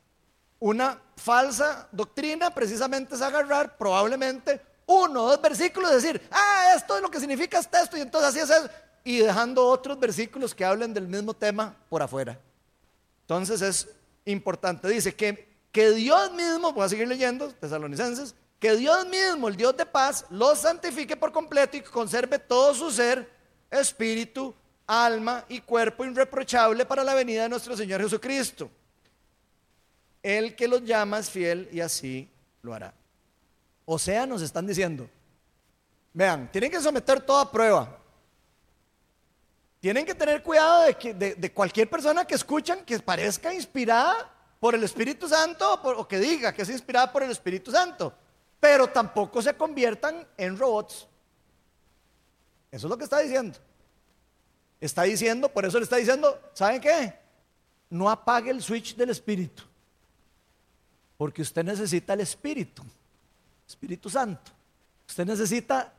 [0.59, 7.09] Una falsa doctrina precisamente es agarrar probablemente uno dos versículos decir, ah, esto es lo
[7.09, 8.69] que significa este esto y entonces así es eso,
[9.03, 12.39] y dejando otros versículos que hablen del mismo tema por afuera.
[13.21, 13.87] Entonces es
[14.25, 19.55] importante, dice que, que Dios mismo, voy a seguir leyendo, tesalonicenses, que Dios mismo, el
[19.55, 23.29] Dios de paz, los santifique por completo y conserve todo su ser,
[23.69, 24.53] espíritu,
[24.87, 28.69] alma y cuerpo irreprochable para la venida de nuestro Señor Jesucristo.
[30.21, 32.29] El que los llama es fiel y así
[32.61, 32.93] lo hará.
[33.85, 35.07] O sea, nos están diciendo,
[36.11, 37.99] vean, tienen que someter toda prueba.
[39.79, 44.73] Tienen que tener cuidado de, que, de, cualquier persona que escuchan que parezca inspirada por
[44.73, 48.11] el Espíritu Santo o que diga que es inspirada por el Espíritu Santo,
[48.59, 51.07] pero tampoco se conviertan en robots.
[52.71, 53.59] Eso es lo que está diciendo.
[54.81, 57.13] Está diciendo, por eso le está diciendo, ¿saben qué?
[57.89, 59.63] No apague el switch del Espíritu.
[61.15, 62.83] Porque usted necesita el Espíritu,
[63.67, 64.51] Espíritu Santo.
[65.08, 65.93] Usted necesita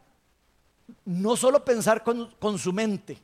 [1.05, 3.19] no solo pensar con, con su mente,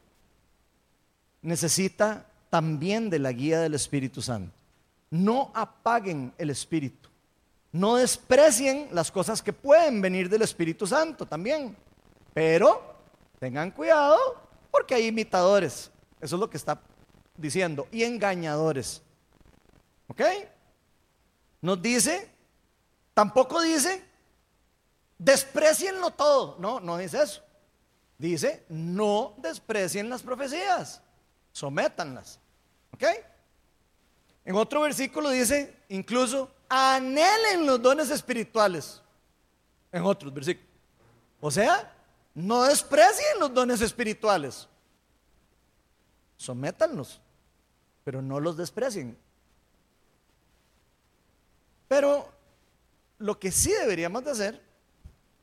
[1.42, 4.52] necesita también de la guía del Espíritu Santo.
[5.10, 7.08] No apaguen el Espíritu.
[7.72, 11.74] No desprecien las cosas que pueden venir del Espíritu Santo también.
[12.34, 12.94] Pero
[13.38, 14.18] tengan cuidado
[14.70, 15.90] porque hay imitadores.
[16.20, 16.80] Eso es lo que está
[17.36, 17.88] diciendo.
[17.90, 19.02] Y engañadores.
[20.08, 20.20] ¿Ok?
[21.62, 22.28] Nos dice,
[23.14, 24.04] tampoco dice,
[25.22, 26.56] desprecienlo todo.
[26.58, 27.42] No, no dice eso.
[28.18, 31.00] Dice, no desprecien las profecías.
[31.52, 32.38] Sométanlas.
[32.92, 33.04] ¿Ok?
[34.44, 39.00] En otro versículo dice, incluso, anhelen los dones espirituales.
[39.92, 40.68] En otros versículos.
[41.40, 41.92] O sea,
[42.34, 44.68] no desprecien los dones espirituales.
[46.36, 47.20] Sométanlos,
[48.02, 49.16] pero no los desprecien.
[51.86, 52.28] Pero
[53.18, 54.71] lo que sí deberíamos de hacer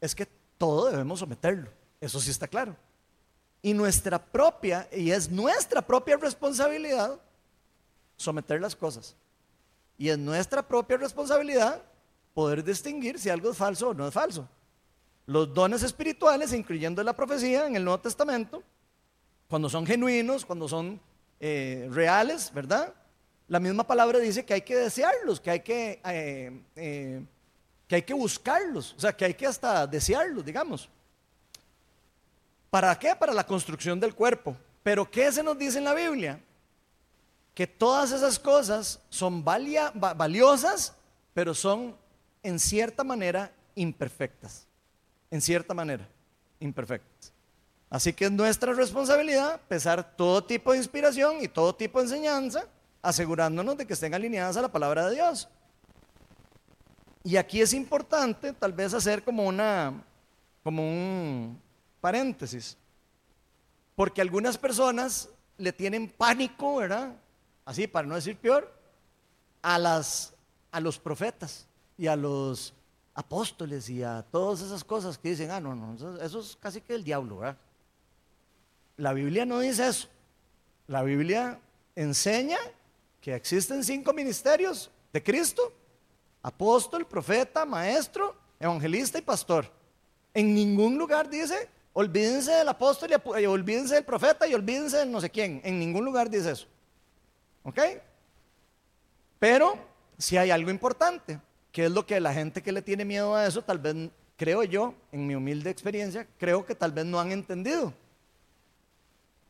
[0.02, 1.72] es que todo debemos someterlo.
[2.00, 2.76] Eso sí está claro.
[3.62, 7.20] Y nuestra propia, y es nuestra propia responsabilidad
[8.16, 9.16] someter las cosas.
[9.98, 11.84] Y es nuestra propia responsabilidad
[12.34, 14.48] poder distinguir si algo es falso o no es falso.
[15.26, 18.64] Los dones espirituales, incluyendo la profecía en el Nuevo Testamento,
[19.48, 21.00] cuando son genuinos, cuando son
[21.40, 22.94] eh, reales, ¿verdad?
[23.48, 27.26] La misma palabra dice que hay que desearlos, que hay que, eh, eh,
[27.90, 30.88] que hay que buscarlos, o sea, que hay que hasta desearlos, digamos.
[32.70, 33.14] ¿Para qué?
[33.14, 34.56] Para la construcción del cuerpo.
[34.84, 36.40] Pero ¿qué se nos dice en la Biblia?
[37.54, 40.94] Que todas esas cosas son valiosas,
[41.34, 41.98] pero son
[42.44, 44.70] en cierta manera imperfectas
[45.32, 46.08] en cierta manera,
[46.60, 47.32] imperfectas.
[47.90, 52.68] Así que es nuestra responsabilidad pesar todo tipo de inspiración y todo tipo de enseñanza,
[53.02, 55.48] asegurándonos de que estén alineadas a la palabra de Dios.
[57.30, 60.04] Y aquí es importante tal vez hacer como una
[60.64, 61.62] como un
[62.02, 62.76] paréntesis.
[63.96, 67.16] Porque algunas personas le tienen pánico, ¿verdad?
[67.66, 68.74] Así para no decir peor,
[69.62, 70.34] a las
[70.72, 71.68] a los profetas
[72.00, 72.74] y a los
[73.14, 76.96] apóstoles y a todas esas cosas que dicen, ah, no, no, eso, es casi que
[76.96, 77.58] el diablo, ¿verdad?
[78.98, 80.08] La Biblia no dice eso.
[80.88, 81.60] La Biblia
[81.96, 82.58] enseña
[83.22, 85.72] que existen cinco ministerios de Cristo,
[86.42, 89.72] apóstol, profeta, maestro, evangelista y pastor.
[90.34, 95.20] En ningún lugar dice, olvídense del apóstol y olvídense del profeta y olvídense de no
[95.22, 95.62] sé quién.
[95.64, 96.68] En ningún lugar dice eso.
[97.64, 97.80] ¿Ok?
[99.40, 99.78] Pero
[100.18, 101.40] si hay algo importante,
[101.72, 103.96] que es lo que la gente que le tiene miedo a eso, tal vez,
[104.36, 107.94] creo yo, en mi humilde experiencia, creo que tal vez no han entendido.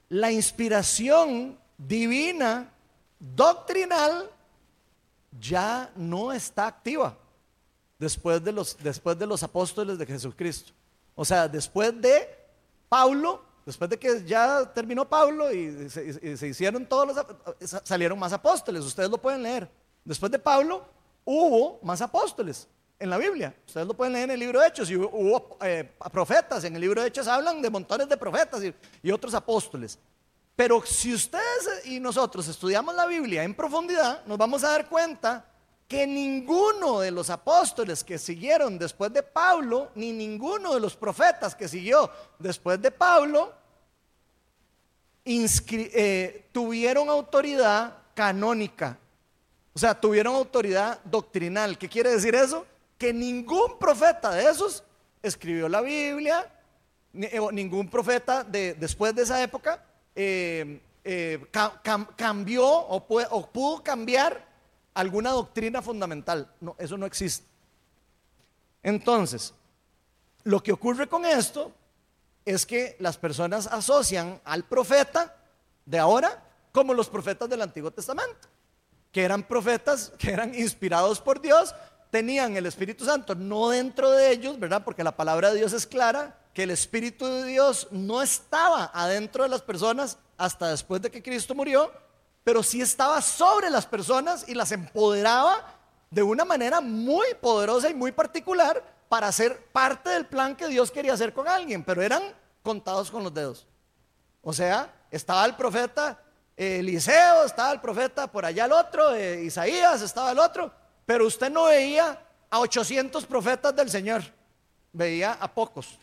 [0.09, 2.71] La inspiración divina,
[3.19, 4.29] doctrinal,
[5.37, 7.17] ya no está activa
[7.97, 10.71] después de los, después de los apóstoles de Jesucristo.
[11.15, 12.27] O sea, después de
[12.87, 18.83] Pablo, después de que ya terminó Pablo y se, hicieron todos los, salieron más apóstoles,
[18.83, 19.69] ustedes lo pueden leer.
[20.03, 20.85] Después de Pablo
[21.25, 23.53] hubo más apóstoles en la Biblia.
[23.67, 26.63] Ustedes lo pueden leer en el libro de Hechos y hubo, eh, profetas.
[26.63, 28.61] En el libro de Hechos hablan de montones de profetas
[29.03, 29.99] y otros apóstoles.
[30.59, 35.45] Pero si ustedes y nosotros estudiamos la Biblia en profundidad, nos vamos a dar cuenta
[35.87, 41.55] que ninguno de los apóstoles que siguieron después de Pablo, ni ninguno de los profetas
[41.55, 43.53] que siguió después de Pablo,
[45.23, 48.97] eh, tuvieron autoridad canónica.
[49.71, 51.77] O sea, tuvieron autoridad doctrinal.
[51.77, 52.65] ¿Qué quiere decir eso?
[52.97, 54.83] Que ningún profeta de esos
[55.23, 56.51] escribió la Biblia,
[57.13, 59.85] eh, ningún profeta de, después de esa época
[60.21, 61.47] eh, eh,
[62.17, 64.45] cambió o, pudo cambiar
[64.93, 66.53] alguna doctrina fundamental.
[66.59, 67.47] No, eso no existe.
[68.83, 69.53] Entonces,
[70.43, 71.71] lo que ocurre con esto
[72.43, 75.37] es que las personas asocian al profeta
[75.85, 78.49] de ahora como los profetas del Antiguo Testamento,
[79.13, 81.73] que eran profetas que eran inspirados por Dios,
[82.09, 84.83] tenían el Espíritu Santo no dentro de ellos, ¿verdad?
[84.83, 89.43] Porque la palabra de Dios es clara, que el Espíritu de Dios no estaba adentro
[89.43, 91.91] de las personas hasta después de que Cristo murió,
[92.43, 95.75] pero sí estaba sobre las personas y las empoderaba
[96.09, 100.91] de una manera muy poderosa y muy particular para ser parte del plan que Dios
[100.91, 102.23] quería hacer con alguien, pero eran
[102.63, 103.67] contados con los dedos.
[104.41, 106.19] O sea, estaba el profeta
[106.55, 110.71] Eliseo, estaba el profeta por allá el otro, eh, Isaías, estaba el otro,
[111.09, 114.21] pero usted no veía a 800 profetas del Señor,
[114.93, 115.97] veía a pocos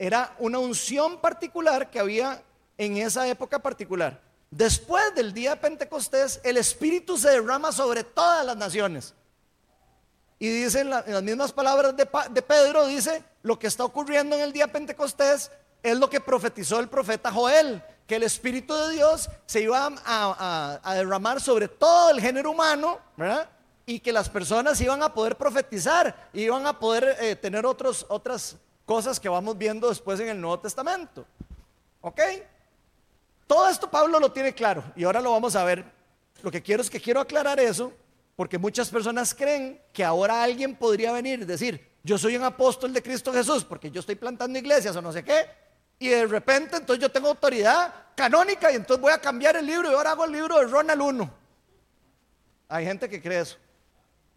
[0.00, 2.42] era una unción particular que había
[2.78, 4.18] en esa época particular.
[4.50, 9.14] Después del día de Pentecostés, el Espíritu se derrama sobre todas las naciones.
[10.38, 14.52] Y dice en, las mismas palabras de, Pedro, dice, lo que está ocurriendo en el
[14.54, 15.50] día de Pentecostés
[15.82, 20.94] es lo que profetizó el profeta Joel, que el Espíritu de Dios se iba a,
[20.94, 23.50] derramar sobre todo el género humano, ¿verdad?
[23.90, 28.56] Y que las personas iban a poder profetizar, iban a poder eh, tener otros, otras
[28.86, 31.26] cosas que vamos viendo después en el Nuevo Testamento.
[32.00, 32.20] ¿Ok?
[33.48, 35.84] Todo esto Pablo lo tiene claro y ahora lo vamos a ver.
[36.40, 37.92] Lo que quiero es que quiero aclarar eso
[38.36, 42.92] porque muchas personas creen que ahora alguien podría venir y decir, yo soy un apóstol
[42.92, 45.50] de Cristo Jesús porque yo estoy plantando iglesias o no sé qué,
[45.98, 49.90] y de repente entonces yo tengo autoridad canónica y entonces voy a cambiar el libro
[49.90, 51.34] y ahora hago el libro de Ronald 1.
[52.68, 53.58] Hay gente que cree eso.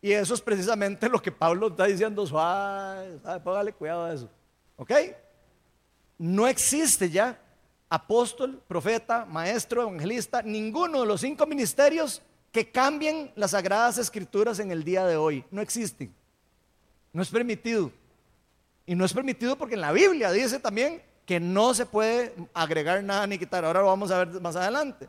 [0.04, 4.30] Y eso es precisamente lo que Pablo está diciendo, suave, póngale cuidado a eso.
[4.76, 4.92] ¿Ok?
[6.18, 7.40] No existe ya
[7.88, 14.72] apóstol, profeta, maestro, evangelista, ninguno de los cinco ministerios que cambien las sagradas escrituras en
[14.72, 15.46] el día de hoy.
[15.52, 16.14] No existen.
[17.14, 17.90] No es permitido.
[18.86, 23.02] Y no es permitido porque en la Biblia dice también que no se puede agregar
[23.06, 23.64] nada ni quitar.
[23.64, 25.08] Ahora lo vamos a ver más adelante.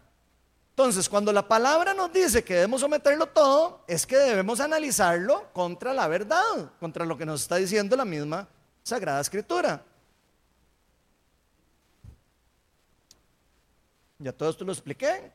[0.77, 5.95] Entonces, cuando la palabra nos dice que debemos someterlo todo, es que debemos analizarlo contra
[5.95, 8.49] la verdad, contra lo que nos está diciendo la misma
[8.83, 9.85] Sagrada Escritura.
[14.19, 15.31] Ya todo esto lo expliqué.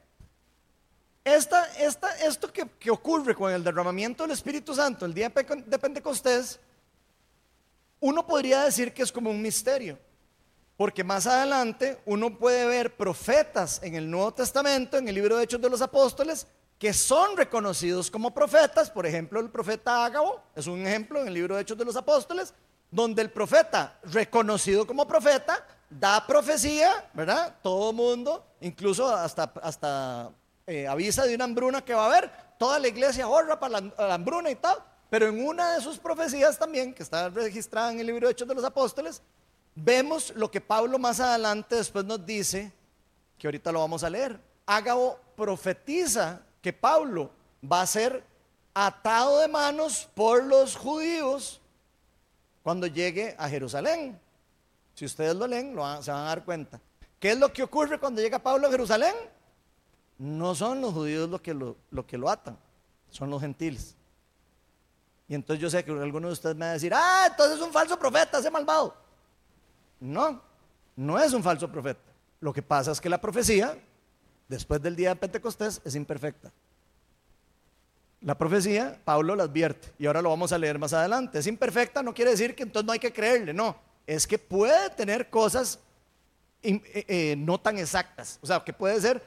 [1.23, 5.79] Esta, esta, esto que, que, ocurre con el derramamiento del Espíritu Santo el día de
[5.79, 6.59] Pentecostés,
[8.01, 9.97] uno podría decir que es como un misterio.
[10.79, 15.43] Porque más adelante uno puede ver profetas en el Nuevo Testamento, en el libro de
[15.43, 18.89] Hechos de los Apóstoles, que son reconocidos como profetas.
[18.89, 21.97] Por ejemplo, el profeta Ágabo es un ejemplo en el libro de Hechos de los
[21.97, 22.53] Apóstoles
[22.91, 27.57] donde el profeta, reconocido como profeta, da profecía, ¿verdad?
[27.61, 30.31] Todo mundo, incluso hasta, hasta
[30.65, 34.13] eh, avisa de una hambruna que va a haber, toda la iglesia ahorra para la,
[34.13, 34.77] hambruna y tal,
[35.09, 38.47] pero en una de sus profecías también, que está registrada en el libro de Hechos
[38.47, 39.21] de los Apóstoles,
[39.75, 42.71] vemos lo que Pablo más adelante después nos dice,
[43.37, 44.39] que ahorita lo vamos a leer.
[44.65, 47.31] Ágabo profetiza que Pablo
[47.63, 48.23] va a ser
[48.73, 51.61] atado de manos por los judíos
[52.61, 54.19] cuando llegue a Jerusalén.
[54.93, 56.79] Si ustedes lo leen, se van a dar cuenta.
[57.19, 59.15] ¿Qué es lo que ocurre cuando llega Pablo a Jerusalén?
[60.17, 62.57] No son los judíos los que lo, que lo atan,
[63.09, 63.95] son los gentiles.
[65.27, 67.63] Y entonces yo sé que algunos de ustedes me van a decir, ah, entonces es
[67.63, 68.95] un falso profeta, ese malvado.
[69.99, 70.41] No,
[70.95, 72.01] no es un falso profeta.
[72.39, 73.77] Lo que pasa es que la profecía,
[74.47, 76.51] después del día de Pentecostés, es imperfecta.
[78.21, 81.39] La profecía, Pablo la advierte, y ahora lo vamos a leer más adelante.
[81.39, 83.77] Es imperfecta, no quiere decir que entonces no hay que creerle, no.
[84.05, 85.79] Es que puede tener cosas
[86.61, 88.39] eh, eh, no tan exactas.
[88.41, 89.23] O sea, que puede ser,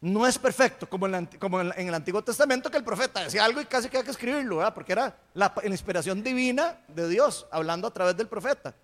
[0.00, 1.28] no es perfecto, como, en,
[1.76, 4.92] el Antiguo Testamento, que el profeta decía algo y casi que hay que escribirlo, porque
[4.92, 8.74] era la inspiración divina de Dios, hablando a través del profeta.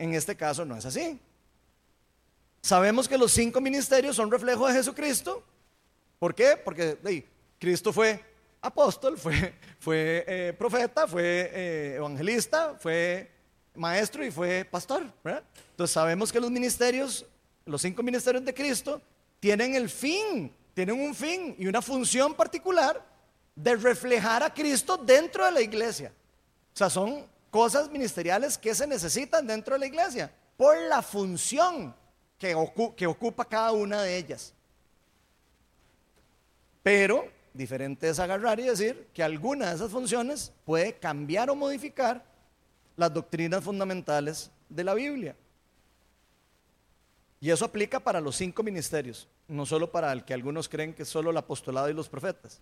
[0.00, 1.20] En este caso no es así.
[2.62, 5.44] Sabemos que los cinco ministerios son reflejo de Jesucristo.
[6.18, 6.56] ¿Por qué?
[6.56, 7.26] Porque
[7.58, 8.18] Cristo fue
[8.62, 9.54] apóstol, fue,
[10.26, 13.30] eh, profeta, fue eh, evangelista, fue
[13.74, 15.02] maestro y fue pastor.
[15.22, 17.26] Entonces sabemos que los ministerios,
[17.66, 19.02] los cinco ministerios de Cristo,
[19.38, 23.06] tienen el fin, tienen un fin y una función particular
[23.54, 26.10] de reflejar a Cristo dentro de la iglesia.
[26.72, 31.94] O sea, son cosas ministeriales que se necesitan dentro de la iglesia por la función
[32.38, 34.54] que, ocupa cada una de ellas.
[36.82, 42.24] Pero diferente es agarrar y decir que alguna de esas funciones puede cambiar o modificar
[42.96, 45.36] las doctrinas fundamentales de la Biblia.
[47.40, 51.02] Y eso aplica para los cinco ministerios, no solo para el que algunos creen que
[51.02, 52.60] es solo el apostolado y los profetas.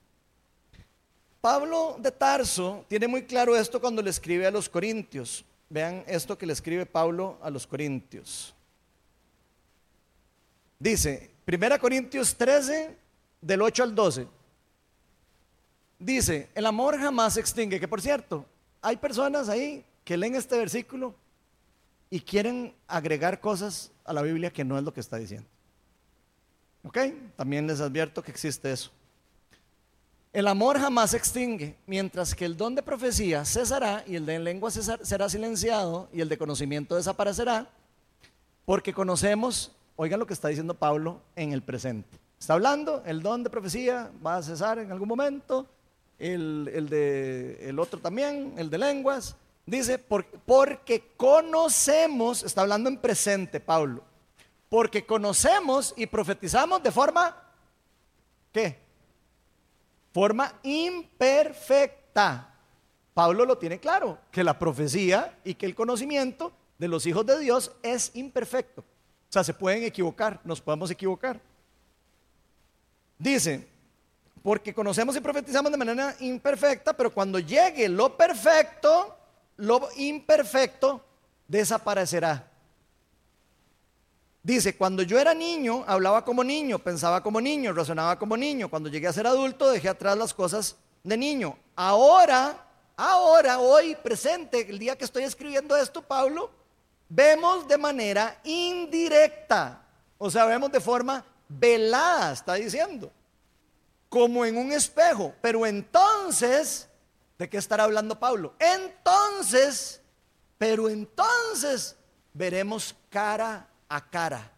[1.41, 5.45] Pablo de Tarso tiene muy claro esto cuando le escribe a los Corintios.
[5.71, 8.55] Vean esto que le escribe Pablo a los Corintios.
[10.79, 12.97] Dice, 1 Corintios 13,
[13.41, 14.27] del 8 al 12.
[15.99, 18.45] Dice, el amor jamás se extingue, que por cierto,
[18.81, 21.15] hay personas ahí que leen este versículo
[22.11, 25.49] y quieren agregar cosas a la Biblia que no es lo que está diciendo.
[26.85, 26.99] ¿Ok?
[27.37, 28.91] También les advierto que existe eso.
[30.33, 34.39] El amor jamás se extingue, mientras que el don de profecía cesará y el de
[34.39, 37.67] lengua será silenciado y el de conocimiento desaparecerá,
[38.67, 42.19] porque conocemos, oigan lo que está diciendo Pablo en el presente.
[42.39, 45.67] Está hablando, el don de profecía va a cesar en algún momento,
[46.19, 49.35] el, de el otro también, el de lenguas.
[49.65, 54.03] Dice, porque conocemos, está hablando en presente Pablo,
[54.69, 57.35] porque conocemos y profetizamos de forma,
[58.53, 58.88] ¿qué?
[60.13, 62.55] Forma imperfecta.
[63.15, 67.39] Pablo lo tiene claro, que la profecía y que el conocimiento de los hijos de
[67.41, 68.83] Dios es imperfecto.
[68.83, 71.41] O sea, se pueden equivocar, nos podemos equivocar.
[73.19, 73.69] Dice,
[74.43, 79.17] porque conocemos y profetizamos de manera imperfecta, pero cuando llegue lo perfecto,
[79.57, 81.05] lo imperfecto
[81.47, 82.48] desaparecerá.
[84.49, 88.71] Dice, cuando yo era niño, hablaba como niño, pensaba como niño, razonaba como niño.
[88.71, 90.75] Cuando llegué a ser adulto, dejé atrás las cosas
[91.05, 91.59] de niño.
[91.77, 92.57] Ahora,
[92.97, 96.51] ahora, hoy, presente, el día que estoy escribiendo esto, Pablo,
[97.11, 99.83] vemos de manera indirecta.
[100.17, 103.13] O sea, vemos de forma velada, está diciendo
[104.09, 105.35] como en un espejo.
[105.43, 106.89] Pero entonces,
[107.37, 108.55] ¿de qué estará hablando Pablo?
[108.59, 110.01] Entonces,
[110.57, 111.97] pero entonces
[112.33, 114.53] veremos cara a cara.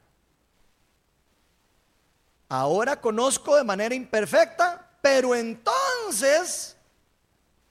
[2.49, 6.77] Ahora conozco de manera imperfecta, pero entonces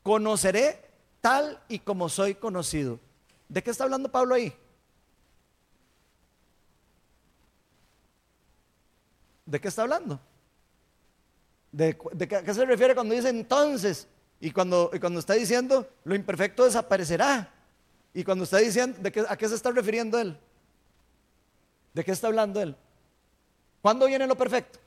[0.04, 0.90] conoceré
[1.22, 3.00] tal y como soy conocido.
[3.50, 4.56] ¿De qué está hablando Pablo ahí?
[9.46, 10.20] ¿De qué está hablando?
[11.72, 14.08] ¿De, qué se refiere cuando dice entonces?
[14.40, 17.52] Y cuando, cuando está diciendo lo imperfecto desaparecerá.
[18.14, 20.40] Y cuando está diciendo, ¿de ¿a qué se está refiriendo él?
[21.94, 22.76] ¿De qué está hablando él?
[23.82, 24.80] ¿Cuándo viene lo perfecto?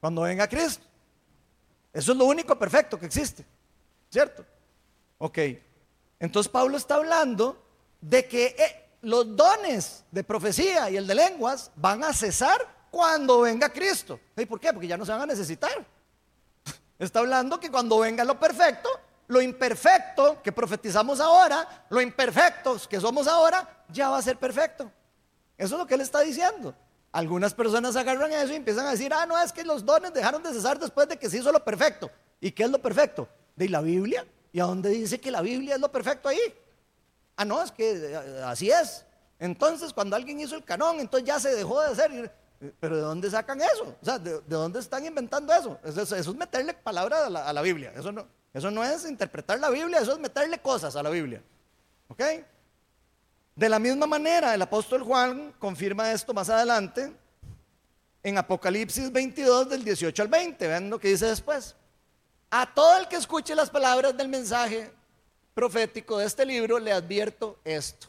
[0.00, 0.84] Cuando venga Cristo.
[1.92, 3.44] Eso es lo único perfecto que existe.
[4.10, 4.44] ¿Cierto?
[5.18, 5.38] Ok.
[6.20, 7.62] Entonces Pablo está hablando
[8.00, 13.40] de que eh, los dones de profecía y el de lenguas van a cesar cuando
[13.40, 14.20] venga Cristo.
[14.36, 14.72] ¿Y por qué?
[14.72, 15.84] Porque ya no se van a necesitar.
[16.98, 18.88] Está hablando que cuando venga lo perfecto,
[19.26, 24.90] lo imperfecto que profetizamos ahora, lo imperfectos que somos ahora, ya va a ser perfecto.
[25.56, 26.74] Eso es lo que él está diciendo.
[27.12, 30.42] Algunas personas agarran eso y empiezan a decir, ah, no, es que los dones dejaron
[30.42, 32.10] de cesar después de que se hizo lo perfecto.
[32.40, 33.28] ¿Y qué es lo perfecto?
[33.54, 34.26] De la Biblia.
[34.52, 36.40] ¿Y a dónde dice que la Biblia es lo perfecto ahí?
[37.36, 39.04] Ah, no, es que eh, así es.
[39.38, 42.34] Entonces, cuando alguien hizo el canón, entonces ya se dejó de hacer.
[42.80, 43.96] Pero ¿de dónde sacan eso?
[44.00, 45.78] O sea, ¿de, dónde están inventando eso?
[45.84, 47.92] Eso, es meterle palabras a la, Biblia.
[47.96, 51.42] Eso no, eso no es interpretar la Biblia, eso es meterle cosas a la Biblia.
[52.08, 52.22] ¿Ok?
[53.56, 57.12] De la misma manera, el apóstol Juan confirma esto más adelante
[58.22, 60.68] en Apocalipsis 22 del 18 al 20.
[60.68, 61.74] Vean lo que dice después.
[62.50, 64.92] A todo el que escuche las palabras del mensaje
[65.52, 68.06] profético de este libro, le advierto esto.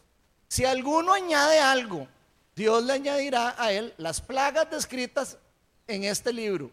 [0.48, 2.06] Si alguno añade algo,
[2.54, 5.38] Dios le añadirá a él las plagas descritas
[5.88, 6.70] en este libro.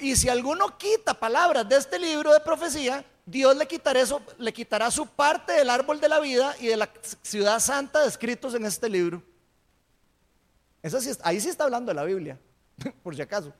[0.00, 4.52] Y si alguno quita palabras de este libro de profecía, Dios le quitará, eso, le
[4.52, 6.88] quitará su parte del árbol de la vida y de la
[7.22, 9.22] ciudad santa descritos en este libro.
[10.82, 12.38] Eso sí, ahí sí está hablando de la Biblia,
[13.02, 13.52] por si acaso.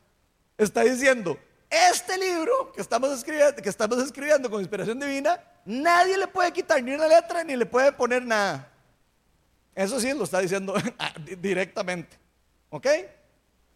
[0.57, 1.39] Está diciendo,
[1.71, 6.83] este libro que estamos, escribiendo, que estamos escribiendo con inspiración divina, nadie le puede quitar
[6.83, 8.71] ni una letra ni le puede poner nada.
[9.75, 10.75] Eso sí lo está diciendo
[11.41, 12.17] directamente.
[12.71, 12.87] ¿Ok?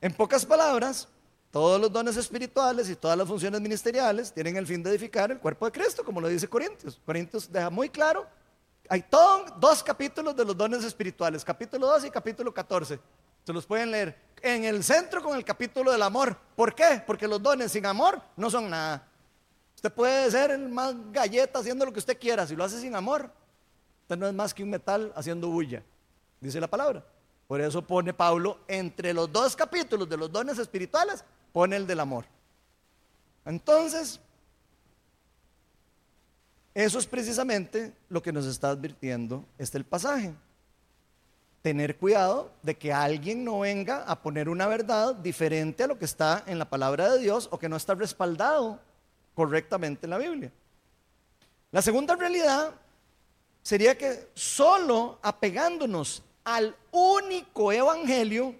[0.00, 1.06] En pocas palabras,
[1.52, 5.38] todos los dones espirituales y todas las funciones ministeriales tienen el fin de edificar el
[5.38, 6.98] cuerpo de Cristo, como lo dice Corintios.
[7.04, 8.26] Corintios deja muy claro.
[8.88, 9.04] Hay
[9.60, 12.98] dos capítulos de los dones espirituales, capítulo 2 y capítulo 14.
[13.44, 14.18] Se los pueden leer.
[14.40, 16.34] En el centro con el capítulo del amor.
[16.56, 17.02] ¿Por qué?
[17.06, 19.06] Porque los dones sin amor no son nada.
[19.74, 22.46] Usted puede ser el más galleta haciendo lo que usted quiera.
[22.46, 23.30] Si lo hace sin amor,
[24.00, 25.82] usted no es más que un metal haciendo bulla.
[26.40, 27.04] Dice la palabra.
[27.46, 31.22] Por eso pone Pablo entre los dos capítulos de los dones espirituales,
[31.52, 32.24] pone el del amor.
[33.44, 34.20] Entonces,
[36.74, 40.34] eso es precisamente lo que nos está advirtiendo este el pasaje
[41.62, 46.04] tener cuidado de que alguien no venga a poner una verdad diferente a lo que
[46.04, 48.80] está en la palabra de Dios o que no está respaldado
[49.34, 50.52] correctamente en la Biblia.
[51.70, 52.74] La segunda realidad
[53.62, 58.56] sería que solo apegándonos al único evangelio,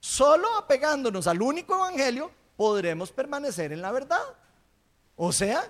[0.00, 4.22] solo apegándonos al único evangelio, podremos permanecer en la verdad.
[5.16, 5.64] O sea,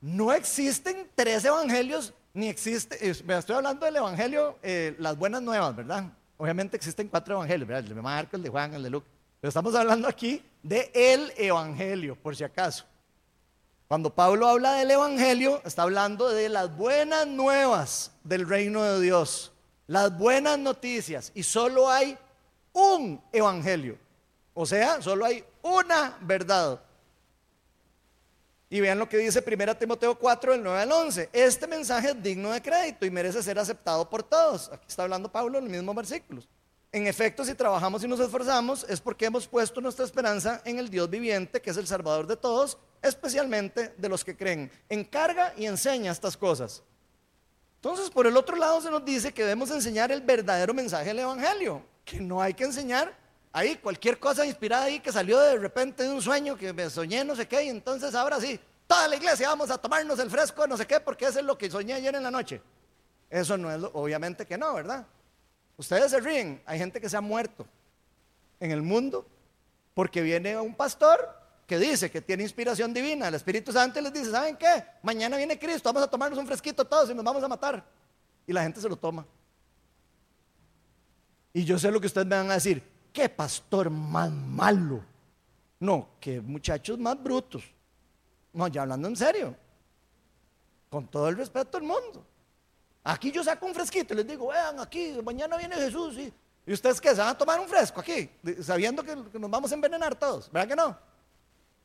[0.00, 6.06] no existen tres evangelios ni existe, estoy hablando del Evangelio, eh, las buenas nuevas, ¿verdad?
[6.36, 7.84] Obviamente existen cuatro evangelios, ¿verdad?
[7.84, 9.08] El de Marcos, el de Juan, el de Lucas.
[9.40, 12.84] Pero estamos hablando aquí de el Evangelio, por si acaso.
[13.86, 19.52] Cuando Pablo habla del Evangelio, está hablando de las buenas nuevas del reino de Dios,
[19.86, 21.30] las buenas noticias.
[21.36, 22.18] Y solo hay
[22.74, 23.96] un Evangelio.
[24.52, 26.80] O sea, solo hay una verdad.
[28.68, 31.30] Y vean lo que dice 1 Timoteo 4, del 9 al 11.
[31.32, 34.70] Este mensaje es digno de crédito y merece ser aceptado por todos.
[34.72, 36.48] Aquí está hablando Pablo en los mismos versículos.
[36.90, 40.88] En efecto, si trabajamos y nos esforzamos, es porque hemos puesto nuestra esperanza en el
[40.88, 44.70] Dios viviente, que es el Salvador de todos, especialmente de los que creen.
[44.88, 46.82] Encarga y enseña estas cosas.
[47.76, 51.18] Entonces, por el otro lado, se nos dice que debemos enseñar el verdadero mensaje del
[51.18, 53.16] Evangelio, que no hay que enseñar
[53.52, 57.24] ahí cualquier cosa inspirada ahí que salió de repente de un sueño que me soñé,
[57.24, 60.66] no sé qué, y entonces ahora sí, toda la iglesia vamos a tomarnos el fresco,
[60.66, 62.60] no sé qué, porque eso es lo que soñé ayer en la noche.
[63.30, 65.06] Eso no es, lo, obviamente que no, ¿verdad?
[65.76, 67.66] Ustedes se ríen, hay gente que se ha muerto
[68.58, 69.26] en el mundo
[69.94, 74.32] porque viene un pastor que dice que tiene inspiración divina, el Espíritu Santo les dice,
[74.32, 74.84] ¿saben qué?
[75.02, 77.84] Mañana viene Cristo, vamos a tomarnos un fresquito todos y nos vamos a matar.
[78.46, 79.24] Y la gente se lo toma.
[81.54, 82.82] Y yo sé lo que ustedes me van a decir,
[83.12, 85.02] qué pastor más malo.
[85.78, 87.62] No, qué muchachos más brutos.
[88.52, 89.56] No, ya hablando en serio.
[90.90, 92.26] Con todo el respeto del mundo.
[93.04, 96.18] Aquí yo saco un fresquito y les digo, vean, aquí, mañana viene Jesús.
[96.18, 96.32] ¿Y,
[96.66, 97.10] ¿Y ustedes qué?
[97.10, 98.28] ¿Se van a tomar un fresco aquí?
[98.60, 100.50] Sabiendo que, nos vamos a envenenar todos.
[100.50, 100.98] ¿Verdad que no?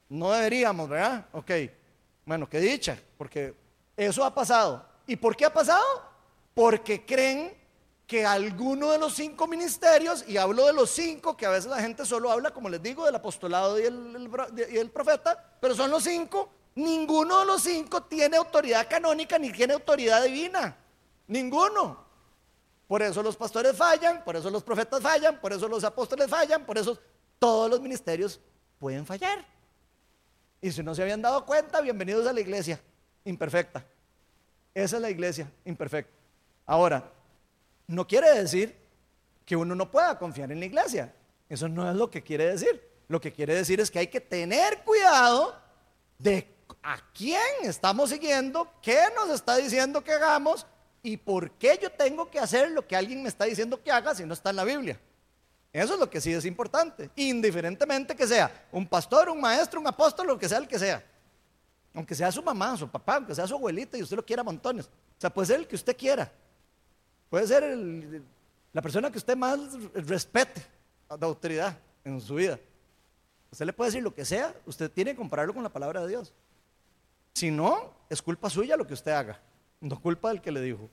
[0.09, 1.27] No deberíamos, ¿verdad?
[1.33, 1.51] Ok.
[2.25, 3.53] Bueno, qué dicha, porque
[3.95, 4.83] eso ha pasado.
[5.05, 5.85] ¿Y por qué ha pasado?
[6.55, 7.58] Porque creen
[8.09, 11.79] que alguno de los cinco ministerios, y hablo de los cinco, que a veces la
[11.79, 16.49] gente solo habla, como les digo, del apostolado y el, profeta, pero son los cinco,
[16.73, 20.75] ninguno de los cinco tiene autoridad canónica ni tiene autoridad divina.
[21.27, 22.03] Ninguno.
[22.87, 26.65] Por eso los pastores fallan, por eso los profetas fallan, por eso los apóstoles fallan,
[26.65, 26.97] por eso
[27.37, 28.41] todos los ministerios
[28.79, 29.45] pueden fallar.
[30.61, 32.81] Y si no se habían dado cuenta, bienvenidos a la iglesia
[33.23, 33.85] imperfecta.
[34.73, 36.17] Esa es la iglesia imperfecta.
[36.65, 37.18] Ahora,
[37.89, 38.77] no quiere decir
[39.45, 41.11] que uno no pueda confiar en la iglesia.
[41.49, 42.87] Eso no es lo que quiere decir.
[43.07, 45.59] Lo que quiere decir es que hay que tener cuidado
[46.19, 46.47] de
[46.83, 50.67] a quién estamos siguiendo, qué nos está diciendo que hagamos
[51.01, 54.13] y por qué yo tengo que hacer lo que alguien me está diciendo que haga
[54.13, 54.99] si no está en la Biblia.
[55.73, 59.87] Eso es lo que sí es importante, indiferentemente que sea un pastor, un maestro, un
[59.87, 61.03] apóstol, lo que sea el que sea.
[61.95, 64.85] Aunque sea su mamá, su papá, aunque sea su abuelita y usted lo quiera montones.
[64.85, 66.31] O sea, puede ser el que usted quiera.
[67.29, 67.63] Puede ser
[68.73, 69.59] la persona que usted más
[69.93, 70.61] respete
[71.17, 72.59] de autoridad en su vida.
[73.51, 76.09] Usted le puede decir lo que sea, usted tiene que compararlo con la palabra de
[76.09, 76.33] Dios.
[77.33, 79.39] Si no, es culpa suya lo que usted haga,
[79.79, 80.89] no culpa del que le dijo.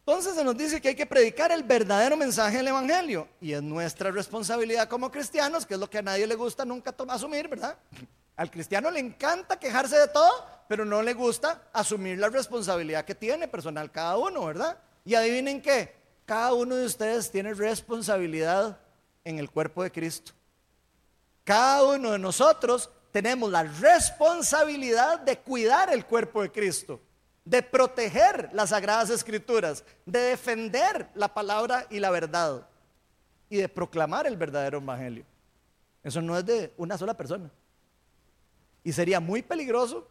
[0.00, 3.62] Entonces se nos dice que hay que predicar el verdadero mensaje del Evangelio y es
[3.62, 7.76] nuestra responsabilidad como cristianos, que es lo que a nadie le gusta nunca asumir, ¿verdad?
[8.36, 13.14] Al cristiano le encanta quejarse de todo, pero no le gusta asumir la responsabilidad que
[13.14, 14.78] tiene personal cada uno, ¿verdad?
[15.08, 15.94] Y adivinen qué,
[16.26, 18.78] cada uno de ustedes tiene responsabilidad
[19.24, 20.32] en el cuerpo de Cristo.
[21.44, 27.00] Cada uno de nosotros tenemos la responsabilidad de cuidar el cuerpo de Cristo,
[27.42, 32.68] de proteger las sagradas escrituras, de defender la palabra y la verdad
[33.48, 35.24] y de proclamar el verdadero evangelio.
[36.04, 37.50] Eso no es de una sola persona.
[38.84, 40.06] Y sería muy peligroso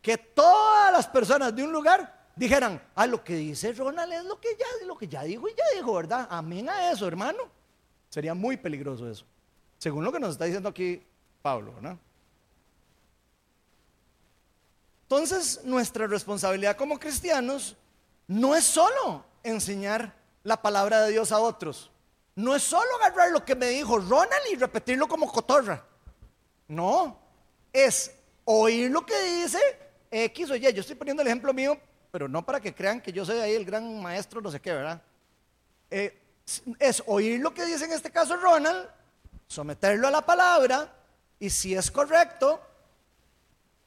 [0.00, 4.40] que todas las personas de un lugar dijeran, ah, lo que dice Ronald es lo
[4.40, 6.26] que ya, lo que ya dijo y ya dijo, ¿verdad?
[6.30, 7.38] Amén a eso, hermano.
[8.08, 9.24] Sería muy peligroso eso.
[9.78, 11.02] Según lo que nos está diciendo aquí
[11.40, 11.98] Pablo, ¿no?
[15.02, 17.76] Entonces, nuestra responsabilidad como cristianos
[18.26, 21.90] no es solo enseñar la palabra de Dios a otros.
[22.34, 25.84] No es solo agarrar lo que me dijo Ronald y repetirlo como cotorra.
[26.66, 27.18] No,
[27.72, 28.10] es
[28.44, 29.58] oír lo que dice
[30.10, 30.72] X o Y.
[30.72, 31.78] Yo estoy poniendo el ejemplo mío,
[32.12, 34.72] pero no para que crean que yo soy ahí el gran maestro, no sé qué,
[34.72, 35.00] ¿verdad?
[35.90, 36.16] Eh,
[36.78, 38.86] es oír lo que dice en este caso Ronald,
[39.48, 40.92] someterlo a la palabra
[41.40, 42.60] y si es correcto,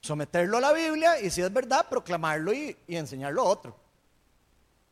[0.02, 3.76] someterlo a la Biblia y si es verdad, proclamarlo y, enseñarlo a otro.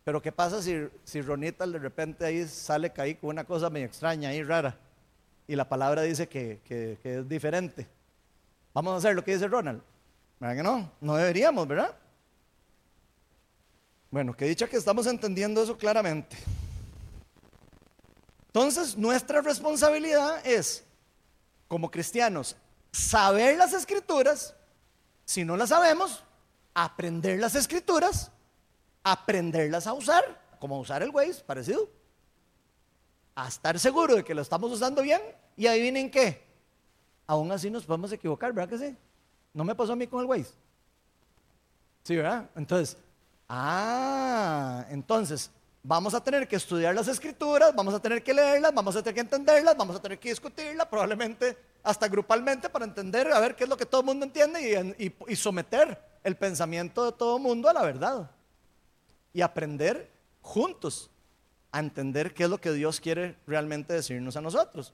[0.04, 3.88] Pero ¿qué pasa si, si Ronita de repente ahí sale caí con una cosa medio
[3.88, 4.78] extraña ahí rara
[5.48, 7.88] y la palabra dice que, que es diferente?
[8.76, 9.82] Vamos a hacer lo que dice Ronald.
[10.40, 10.92] ¿Verdad que no?
[11.02, 11.96] No deberíamos, ¿verdad?
[14.14, 16.38] Bueno, que dicha que estamos entendiendo eso claramente.
[18.46, 20.84] Entonces, nuestra responsabilidad es,
[21.68, 22.56] como cristianos,
[22.92, 24.56] saber las escrituras.
[25.26, 26.24] Si no las sabemos,
[26.76, 28.32] aprender las escrituras,
[29.04, 30.24] aprenderlas a usar,
[30.60, 31.90] como usar el Waze, parecido.
[33.34, 35.24] A estar seguro de que lo estamos usando bien
[35.58, 36.46] y adivinen qué,
[37.26, 38.96] aún así nos podemos equivocar, ¿verdad que sí?
[39.56, 40.54] No me pasó a mí con el Waze.
[42.04, 42.48] Sí, ¿verdad?
[42.56, 42.96] Entonces,
[43.50, 45.52] ah, entonces,
[45.84, 49.16] vamos a tener que estudiar las escrituras, vamos a tener que leerlas, vamos a tener
[49.16, 53.66] que entenderlas, vamos a tener que discutirlas, probablemente hasta grupalmente para entender, a ver qué
[53.66, 57.70] es lo que todo el mundo entiende y, someter el pensamiento de todo el mundo
[57.70, 58.32] a la verdad.
[59.34, 60.10] Y aprender
[60.42, 61.10] juntos
[61.72, 64.94] a entender qué es lo que Dios quiere realmente decirnos a nosotros.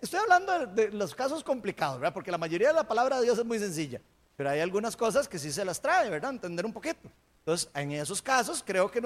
[0.00, 2.14] Estoy hablando de, los casos complicados, ¿verdad?
[2.14, 4.00] Porque la mayoría de la palabra de Dios es muy sencilla,
[4.36, 6.30] pero hay algunas cosas que sí se las trae, ¿verdad?
[6.30, 7.10] Entender un poquito.
[7.44, 9.02] Entonces, en esos casos, creo que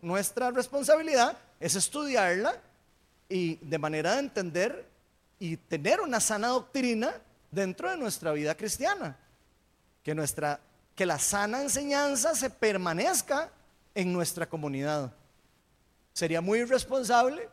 [0.00, 2.56] nuestra responsabilidad es estudiarla
[3.28, 4.86] y de manera de entender
[5.38, 7.12] y tener una sana doctrina
[7.50, 9.18] dentro de nuestra vida cristiana.
[10.02, 10.58] Que, nuestra,
[10.94, 13.50] que la sana enseñanza se permanezca
[13.94, 15.12] en nuestra comunidad.
[16.14, 17.50] Sería muy irresponsable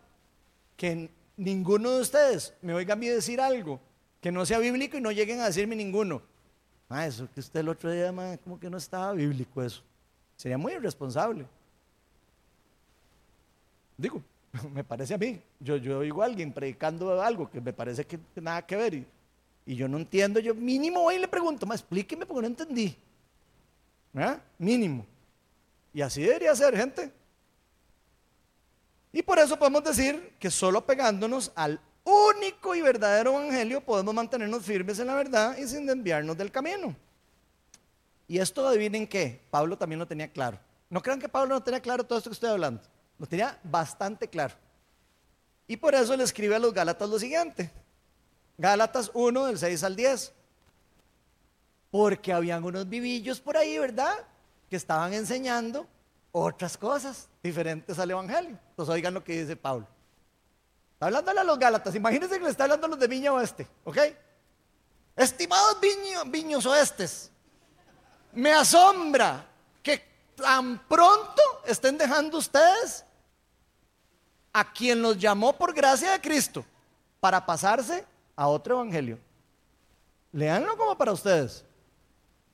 [0.78, 3.82] que ninguno de ustedes me oiga a mí decir algo
[4.22, 6.22] que no sea bíblico y no lleguen a decirme ninguno.
[6.88, 9.84] Ah, eso que usted el otro día, como que no estaba bíblico eso.
[10.40, 11.46] Sería muy irresponsable.
[13.98, 14.24] Digo,
[14.74, 15.42] me parece a mí.
[15.60, 19.06] Yo, yo oigo a alguien predicando algo que me parece que nada que ver y,
[19.66, 20.40] y yo no entiendo.
[20.40, 22.96] Yo mínimo voy y le pregunto, más explíqueme porque no entendí.
[24.14, 24.42] ¿verdad?
[24.58, 25.06] Mínimo.
[25.94, 27.12] Y así debería ser, gente.
[29.12, 34.64] Y por eso podemos decir que solo pegándonos al único y verdadero evangelio podemos mantenernos
[34.64, 36.96] firmes en la verdad y sin desviarnos del camino.
[38.30, 40.60] Y esto adivinen qué, Pablo también lo tenía claro.
[40.88, 42.82] No crean que Pablo no tenía claro todo esto que estoy hablando.
[43.18, 44.54] Lo tenía bastante claro.
[45.68, 47.72] Y por eso le escribe a los Gálatas lo siguiente.
[48.56, 50.34] Gálatas 1 del 6 al 10.
[51.90, 54.16] Porque habían unos vivillos por ahí, ¿verdad?
[54.70, 55.88] Que estaban enseñando
[56.32, 58.60] otras cosas diferentes al Evangelio.
[58.70, 59.88] Entonces oigan lo que dice Pablo.
[60.94, 61.96] Está hablándole a los Gálatas.
[61.96, 63.98] Imagínense que le está hablando a los de Viña Oeste, ¿ok?
[65.16, 65.78] Estimados
[66.28, 67.32] viños oestes,
[68.34, 69.46] me asombra
[69.82, 70.04] que
[70.36, 73.06] tan pronto estén dejando ustedes
[74.54, 76.66] a quien los llamó por gracia de Cristo
[77.20, 78.06] para pasarse
[78.36, 79.20] a otro evangelio.
[80.32, 81.64] Leanlo como para ustedes.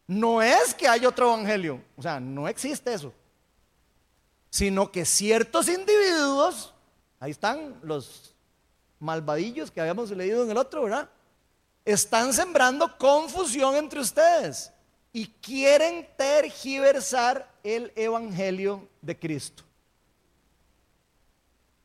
[0.07, 3.11] No es que hay otro evangelio, o sea, no existe eso
[4.55, 6.73] sino que ciertos individuos,
[7.19, 8.33] ahí están los
[8.99, 11.09] malvadillos que habíamos leído en el otro, ¿verdad?
[11.83, 14.71] Están sembrando confusión entre ustedes
[15.15, 19.63] y quieren tergiversar el Evangelio de Cristo.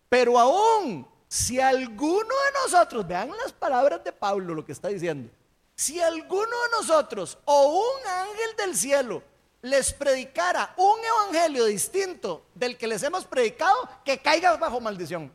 [0.09, 5.31] Pero aún, si alguno de nosotros, vean las palabras de Pablo, lo que está diciendo,
[5.77, 9.23] si alguno de nosotros o un ángel del cielo
[9.63, 15.33] les predicara un evangelio distinto del que les hemos predicado, que caiga bajo maldición.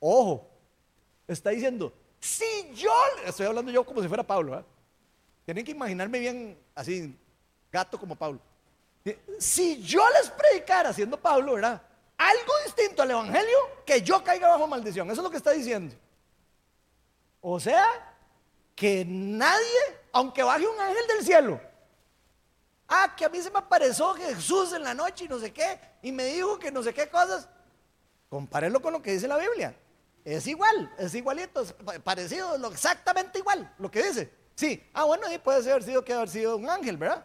[0.00, 0.46] Ojo,
[1.26, 2.44] está diciendo, si
[2.74, 2.92] yo,
[3.24, 4.64] estoy hablando yo como si fuera Pablo, ¿eh?
[5.48, 7.18] Tienen que imaginarme bien así,
[7.72, 8.38] gato como Pablo.
[9.38, 11.80] Si yo les predicara, siendo Pablo, ¿verdad?
[12.18, 15.10] Algo distinto al Evangelio, que yo caiga bajo maldición.
[15.10, 15.96] Eso es lo que está diciendo.
[17.40, 18.14] O sea,
[18.76, 19.80] que nadie,
[20.12, 21.58] aunque baje un ángel del cielo,
[22.86, 25.80] ah, que a mí se me apareció Jesús en la noche y no sé qué,
[26.02, 27.48] y me dijo que no sé qué cosas,
[28.28, 29.74] compárelo con lo que dice la Biblia.
[30.26, 31.74] Es igual, es igualito, es
[32.04, 34.37] parecido, exactamente igual, lo que dice.
[34.58, 37.24] Sí, ah, bueno, ahí puede haber sido que haber sido un ángel, ¿verdad?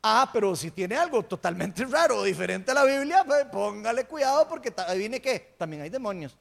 [0.00, 4.46] Ah, pero si tiene algo totalmente raro o diferente a la Biblia, pues póngale cuidado
[4.46, 6.38] porque viene que también hay demonios.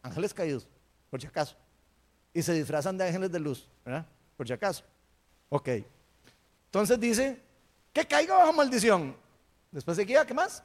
[0.00, 0.68] Ángeles caídos,
[1.10, 1.56] por si acaso.
[2.32, 4.06] Y se disfrazan de ángeles de luz, ¿verdad?
[4.36, 4.84] Por si acaso.
[5.48, 5.70] Ok.
[6.66, 7.42] Entonces dice,
[7.92, 9.16] que caiga bajo maldición.
[9.72, 10.62] Después seguía, ¿qué más?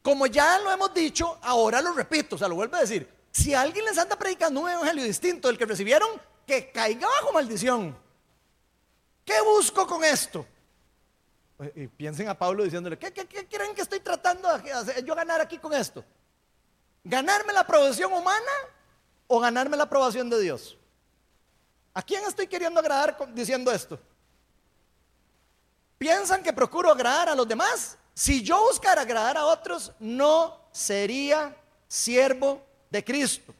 [0.00, 3.08] Como ya lo hemos dicho, ahora lo repito, o sea, lo vuelvo a decir.
[3.32, 6.08] Si alguien les anda predicando un evangelio distinto del que recibieron,
[6.46, 7.96] que caiga bajo maldición.
[9.24, 10.46] ¿Qué busco con esto?
[11.74, 15.58] Y piensen a Pablo diciéndole, ¿qué, creen que estoy tratando de hacer, yo ganar aquí
[15.58, 16.04] con esto?
[17.04, 18.52] ¿Ganarme la aprobación humana
[19.26, 20.76] o ganarme la aprobación de Dios?
[21.94, 23.98] ¿A quién estoy queriendo agradar diciendo esto?
[25.96, 27.96] ¿Piensan que procuro agradar a los demás?
[28.14, 31.56] Si yo buscara agradar a otros, no sería
[31.88, 33.54] siervo de Cristo.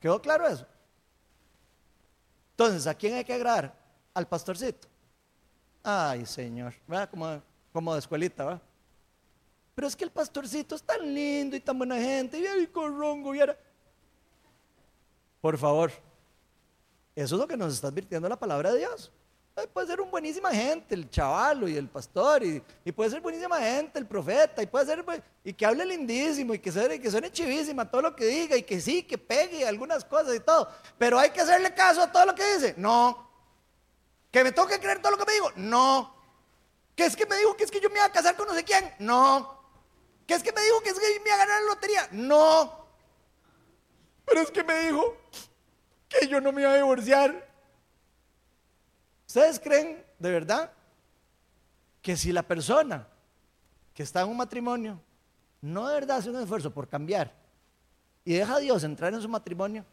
[0.00, 0.66] ¿Quedó claro eso?
[2.52, 3.74] Entonces, ¿a quién hay que agradar?
[4.14, 4.88] Al pastorcito.
[5.82, 7.10] Ay, Señor, ¿verdad?
[7.10, 7.42] Como,
[7.72, 8.60] como de escuelita, ¿va?
[9.74, 13.34] Pero es que el pastorcito es tan lindo y tan buena gente, y ahí corrongo,
[13.34, 13.56] y era.
[15.40, 15.92] Por favor,
[17.14, 19.12] eso es lo que nos está advirtiendo la palabra de Dios.
[19.72, 22.60] Puede ser un buenísima gente, el chavalo y el pastor, y,
[22.92, 26.58] puede ser buenísima gente, el profeta, y puede ser, pues, y que hable lindísimo, y
[26.58, 30.04] que suene, que suene chivísima todo lo que diga, y que sí, que pegue algunas
[30.04, 30.68] cosas y todo.
[30.98, 32.74] Pero hay que hacerle caso a todo lo que dice.
[32.76, 33.30] No.
[34.30, 35.50] Que me toque creer todo lo que me digo.
[35.56, 36.14] No.
[36.94, 38.54] Que es que me dijo que es que yo me iba a casar con no
[38.54, 38.92] sé quién.
[38.98, 39.58] No.
[40.26, 42.08] Que es que me dijo que es que me iba a ganar la lotería.
[42.12, 42.86] No.
[44.26, 45.16] Pero es que me dijo
[46.10, 47.45] que yo no me iba a divorciar.
[49.26, 50.72] ¿Ustedes creen de verdad
[52.00, 53.06] que si la persona
[53.92, 55.00] que está en un matrimonio
[55.60, 57.32] no de verdad hace un esfuerzo por cambiar
[58.24, 59.84] y deja a Dios entrar en su matrimonio,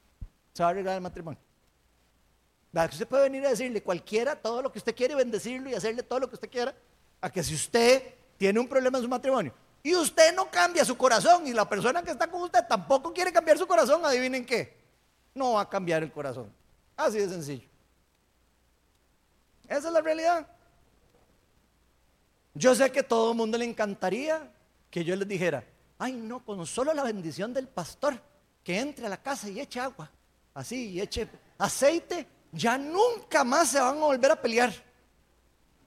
[0.53, 1.39] se va a arreglar el matrimonio?
[2.71, 2.91] ¿Verdad?
[2.91, 6.19] Usted puede venir a decirle cualquiera todo lo que usted quiere, bendecirlo y hacerle todo
[6.19, 6.75] lo que usted quiera,
[7.21, 10.97] a que si usted tiene un problema en su matrimonio y usted no cambia su
[10.97, 14.77] corazón y la persona que está con usted tampoco quiere cambiar su corazón, adivinen qué,
[15.33, 16.51] no va a cambiar el corazón.
[16.95, 17.72] Así de sencillo.
[19.73, 20.47] Esa es la realidad.
[22.53, 24.51] Yo sé que todo el mundo le encantaría
[24.91, 25.63] que yo les dijera,
[25.97, 28.21] ay no, con solo la bendición del pastor,
[28.63, 30.11] que entre a la casa y eche agua,
[30.53, 34.71] así, y eche aceite, ya nunca más se van a volver a pelear.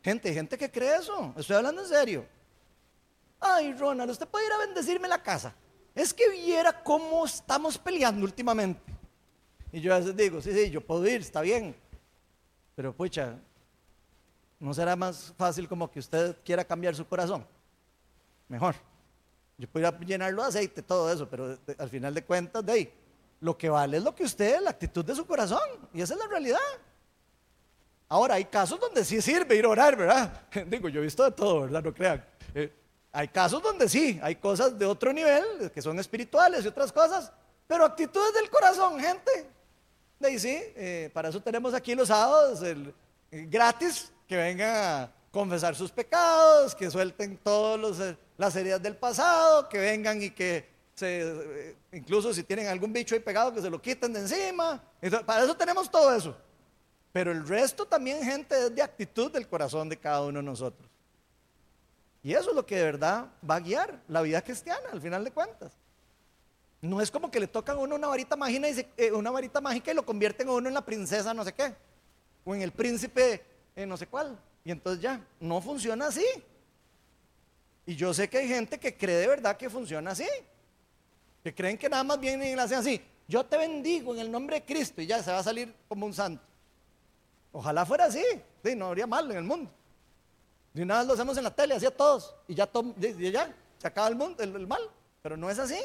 [0.03, 2.27] Gente, gente que cree eso, estoy hablando en serio.
[3.39, 5.55] Ay, Ronald, usted puede ir a bendecirme la casa.
[5.95, 8.83] Es que viera cómo estamos peleando últimamente.
[9.71, 11.77] Y yo a veces digo, sí, sí, yo puedo ir, está bien.
[12.75, 13.39] Pero pucha,
[14.59, 17.47] ¿No será más fácil como que usted quiera cambiar su corazón?
[18.49, 18.75] Mejor.
[19.59, 22.93] Yo podría llenarlo de aceite, todo eso, pero al final de cuentas, de ahí,
[23.41, 25.61] lo que vale es lo que usted, la actitud de su corazón.
[25.93, 26.59] Y esa es la realidad.
[28.09, 30.43] Ahora, hay casos donde sí sirve ir a orar, ¿verdad?
[30.67, 31.83] Digo, yo he visto de todo, ¿verdad?
[31.83, 32.25] No crean.
[32.55, 32.73] Eh,
[33.13, 37.33] hay casos donde sí, hay cosas de otro nivel, que son espirituales y otras cosas,
[37.67, 39.51] pero actitudes del corazón, gente.
[40.19, 42.95] De ahí sí, eh, para eso tenemos aquí los sábados el,
[43.31, 49.79] gratis que vengan a confesar sus pecados, que suelten todas las heridas del pasado, que
[49.79, 53.81] vengan y que se, eh, incluso si tienen algún bicho ahí pegado, que se lo
[53.81, 54.83] quiten de encima.
[55.27, 56.37] para eso tenemos todo eso.
[57.13, 60.89] Pero el resto también, gente, es de actitud del corazón de cada uno de nosotros.
[62.23, 65.23] Y eso es lo que de verdad va a guiar la vida cristiana, al final
[65.23, 65.73] de cuentas.
[66.81, 69.61] No es como que le tocan a uno una varita mágica y, eh, una varita
[69.61, 71.75] mágica y lo convierten a uno en la princesa no sé qué,
[72.45, 73.43] o en el príncipe
[73.85, 74.39] no sé cuál.
[74.65, 76.25] Y entonces ya, no funciona así.
[77.85, 80.27] Y yo sé que hay gente que cree de verdad que funciona así.
[81.45, 83.01] Que creen que nada más vienen y lo hacen así.
[83.29, 86.07] Yo te bendigo en el nombre de Cristo y ya se va a salir como
[86.07, 86.43] un santo.
[87.53, 88.25] Ojalá fuera así.
[88.65, 89.71] Sí, no habría mal en el mundo.
[90.73, 92.35] De una vez lo hacemos en la tele, así a todos.
[92.49, 92.69] Y ya,
[93.31, 94.83] ya se acaba el, mundo, el mal.
[95.23, 95.79] Pero no es así.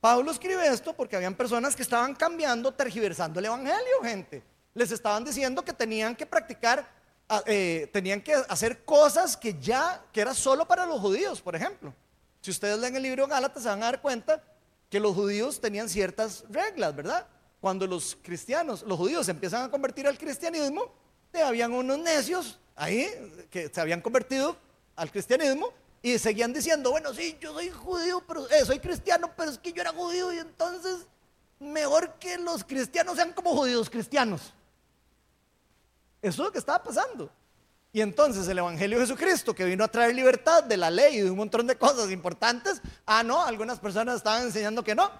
[0.00, 4.42] Pablo escribe esto porque habían personas que estaban cambiando, tergiversando el evangelio, gente
[4.74, 6.88] les estaban diciendo que tenían que practicar,
[7.28, 11.56] ah, eh, tenían que hacer cosas que ya, que era solo para los judíos, por
[11.56, 11.94] ejemplo.
[12.40, 14.42] Si ustedes leen el libro Gálatas se van a dar cuenta
[14.88, 17.26] que los judíos tenían ciertas reglas, ¿verdad?
[17.60, 20.92] cuando los cristianos, los judíos se empiezan a convertir al cristianismo,
[21.44, 23.08] habían unos necios ahí
[23.50, 24.56] que se habían convertido
[24.96, 29.50] al cristianismo y seguían diciendo, bueno, sí, yo soy judío, pero eh, soy cristiano, pero
[29.50, 31.06] es que yo era judío y entonces
[31.58, 34.52] mejor que los cristianos sean como judíos cristianos.
[36.20, 37.30] Eso es lo que estaba pasando.
[37.92, 41.20] Y entonces el Evangelio de Jesucristo, que vino a traer libertad de la ley y
[41.22, 45.10] de un montón de cosas importantes, ah, no, algunas personas estaban enseñando que no.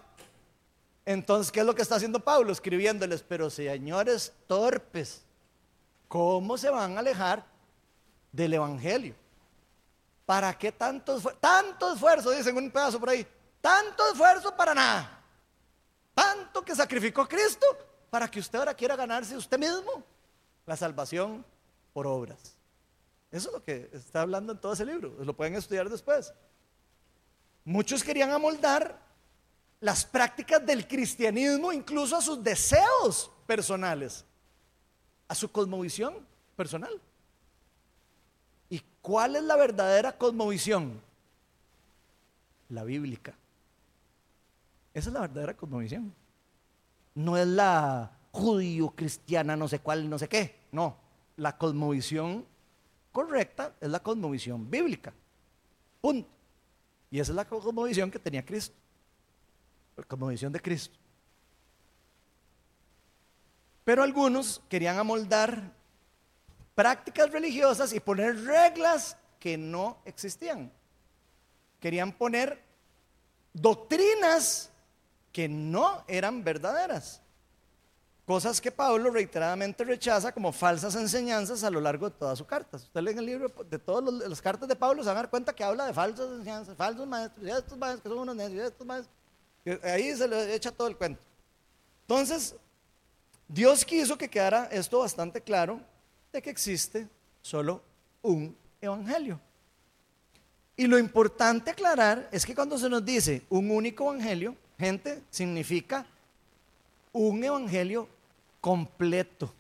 [1.07, 2.53] Entonces, ¿qué es lo que está haciendo Pablo?
[2.53, 5.22] Escribiéndoles, pero señores torpes,
[6.07, 7.46] ¿cómo se van a alejar
[8.30, 9.14] del Evangelio?
[10.26, 11.38] ¿Para qué tanto esfuerzo?
[11.40, 13.26] Tanto esfuerzo, dicen un pedazo por ahí.
[13.62, 15.24] Tanto esfuerzo para nada.
[16.14, 17.66] Tanto que sacrificó Cristo
[18.11, 20.05] para que usted ahora quiera ganarse usted mismo
[20.68, 21.46] la salvación
[21.94, 22.54] por obras.
[23.32, 25.16] Eso es lo que está hablando en todo ese libro.
[25.24, 26.34] Lo pueden estudiar después.
[27.64, 29.00] Muchos querían amoldar
[29.80, 34.26] las prácticas del cristianismo incluso a sus deseos personales,
[35.26, 36.14] a su cosmovisión
[36.54, 37.00] personal.
[38.68, 41.00] ¿Y cuál es la verdadera cosmovisión?
[42.68, 43.34] La bíblica.
[44.92, 46.12] Esa es la verdadera cosmovisión.
[47.14, 50.57] No es la judío cristiana, no sé cuál, no sé qué.
[50.72, 50.96] No,
[51.36, 52.44] la cosmovisión
[53.12, 55.12] correcta es la cosmovisión bíblica.
[56.00, 56.28] Punto.
[57.10, 58.74] Y esa es la cosmovisión que tenía Cristo.
[59.96, 60.96] La cosmovisión de Cristo.
[63.84, 65.72] Pero algunos querían amoldar
[66.74, 70.70] prácticas religiosas y poner reglas que no existían.
[71.80, 72.62] Querían poner
[73.52, 74.70] doctrinas
[75.32, 77.22] que no eran verdaderas.
[78.29, 82.76] Cosas que Pablo reiteradamente rechaza como falsas enseñanzas a lo largo de toda su carta.
[82.76, 85.55] usted lee el libro de todas las cartas de Pablo, se van a dar cuenta
[85.55, 88.87] que habla de falsas enseñanzas, falsos maestros, y estos maestros que son unos necios, estos
[88.87, 89.16] maestros.
[89.83, 91.22] Ahí se le echa todo el cuento.
[92.03, 92.55] Entonces,
[93.49, 95.81] Dios quiso que quedara esto bastante claro
[96.31, 97.09] de que existe
[97.41, 97.83] solo
[98.20, 99.41] un evangelio.
[100.76, 106.05] Y lo importante aclarar es que cuando se nos dice un único evangelio, gente, significa
[107.11, 108.07] un evangelio
[108.61, 109.52] completo.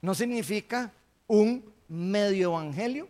[0.00, 0.92] No significa
[1.26, 3.08] un medio evangelio,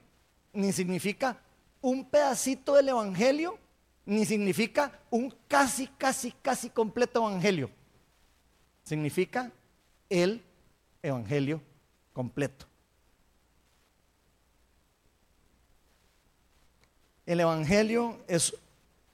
[0.52, 1.38] ni significa
[1.80, 3.58] un pedacito del evangelio,
[4.06, 7.70] ni significa un casi, casi, casi completo evangelio.
[8.82, 9.50] Significa
[10.08, 10.42] el
[11.02, 11.60] evangelio
[12.12, 12.66] completo.
[17.24, 18.52] El evangelio es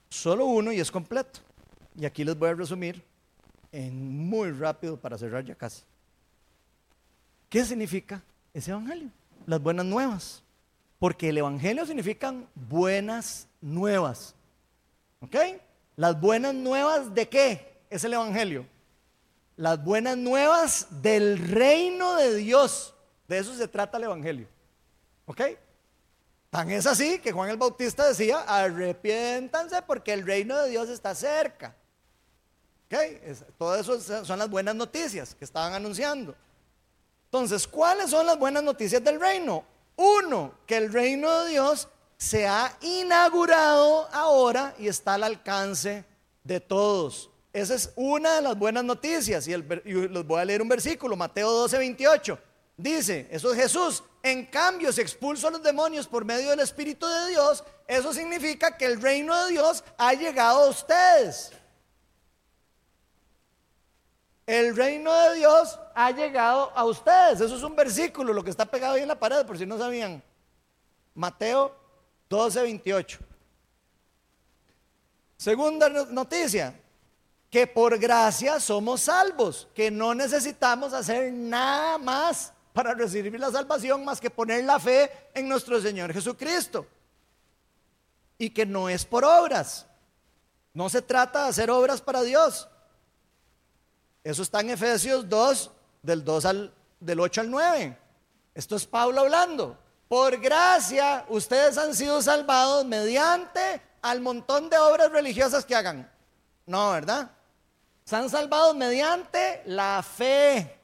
[0.09, 1.39] solo uno y es completo.
[1.95, 3.03] Y aquí les voy a resumir
[3.71, 5.83] en muy rápido para cerrar ya casi.
[7.49, 8.21] ¿Qué significa
[8.53, 9.09] ese evangelio?
[9.45, 10.43] Las buenas nuevas.
[10.99, 14.35] Porque el evangelio significan buenas nuevas.
[15.21, 15.35] ¿Ok?
[15.95, 18.65] Las buenas nuevas de qué es el evangelio?
[19.55, 22.93] Las buenas nuevas del reino de Dios.
[23.27, 24.47] De eso se trata el evangelio.
[25.25, 25.41] ¿Ok?
[26.49, 31.13] Tan es así que Juan el Bautista decía, arrepiéntanse porque el reino de Dios está
[31.15, 31.75] cerca.
[32.85, 32.95] ¿Ok?
[33.57, 36.35] todo eso son las buenas noticias que estaban anunciando.
[37.27, 39.65] Entonces, ¿cuáles son las buenas noticias del reino?
[39.97, 46.05] Uno, que el reino de Dios se ha inaugurado ahora y está al alcance
[46.43, 47.29] de todos.
[47.51, 49.47] Esa es una de las buenas noticias.
[49.47, 52.39] Y, les voy a leer un versículo, Mateo 12, 28.
[52.77, 54.03] Dice, eso es Jesús.
[54.23, 57.63] En cambio, se expulsó a los demonios por medio del Espíritu de Dios.
[57.87, 61.51] Eso significa que el reino de Dios ha llegado a ustedes.
[64.47, 67.41] El reino de Dios ha llegado a ustedes.
[67.41, 69.77] Eso es un versículo, lo que está pegado ahí en la pared, por si no
[69.77, 70.23] sabían.
[71.13, 71.75] Mateo
[72.29, 73.19] 12, 28.
[75.35, 76.73] Segunda noticia,
[77.49, 84.05] que por gracia somos salvos, que no necesitamos hacer nada más para recibir la salvación
[84.05, 86.87] más que poner la fe en nuestro Señor Jesucristo.
[88.37, 89.87] Y que no es por obras.
[90.73, 92.69] No se trata de hacer obras para Dios.
[94.27, 95.71] Eso está en Efesios 2,
[96.01, 97.97] del 2 al del 8 al 9.
[98.53, 99.77] Esto es Pablo hablando.
[100.09, 106.11] Por gracia ustedes han sido salvados mediante al montón de obras religiosas que hagan.
[106.65, 107.31] No, ¿verdad?
[108.03, 110.77] Se han salvado mediante la fe.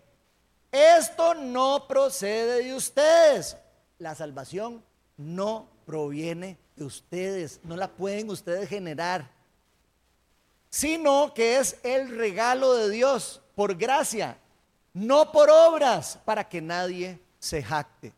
[0.72, 3.58] Esto no procede de ustedes.
[4.00, 4.82] La salvación
[5.18, 7.60] no proviene de ustedes.
[7.64, 9.30] No la pueden ustedes generar
[10.74, 14.40] sino que es el regalo de Dios por gracia,
[14.92, 18.12] no por obras, para que nadie se jacte.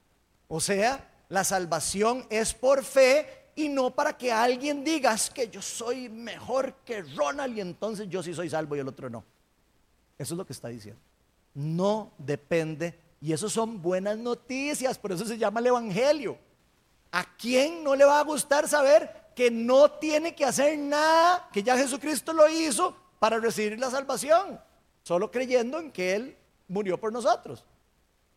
[0.47, 5.61] O sea, la salvación es por fe y no para que alguien diga que yo
[5.61, 9.25] soy mejor que Ronald y entonces yo sí soy salvo y el otro no.
[10.17, 11.01] Eso es lo que está diciendo.
[11.53, 16.37] No depende, y eso son buenas noticias, por eso se llama el Evangelio.
[17.11, 21.61] ¿A quién no le va a gustar saber que no tiene que hacer nada, que
[21.61, 24.59] ya Jesucristo lo hizo para recibir la salvación?
[25.03, 27.63] Solo creyendo en que Él murió por nosotros.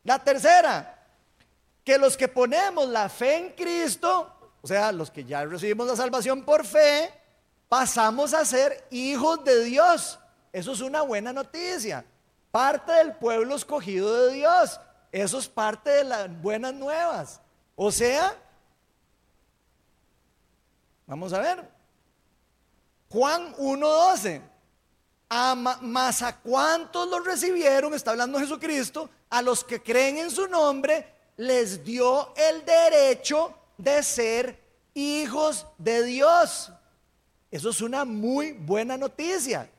[0.04, 1.06] La tercera,
[1.84, 5.96] que los que ponemos la fe en Cristo, o sea, los que ya recibimos la
[5.96, 7.10] salvación por fe,
[7.68, 10.18] pasamos a ser hijos de Dios.
[10.52, 12.04] Eso es una buena noticia.
[12.50, 14.80] Parte del pueblo escogido de Dios.
[15.12, 17.40] Eso es parte de las buenas nuevas.
[17.76, 18.34] O sea,
[21.08, 21.68] vamos a ver.
[23.08, 24.42] Juan 1.12.
[25.82, 31.06] Más a cuántos lo recibieron, está hablando Jesucristo, a los que creen en su nombre,
[31.36, 34.58] les dio el derecho de ser
[34.94, 36.72] hijos de Dios.
[37.50, 39.70] Eso es una muy buena noticia.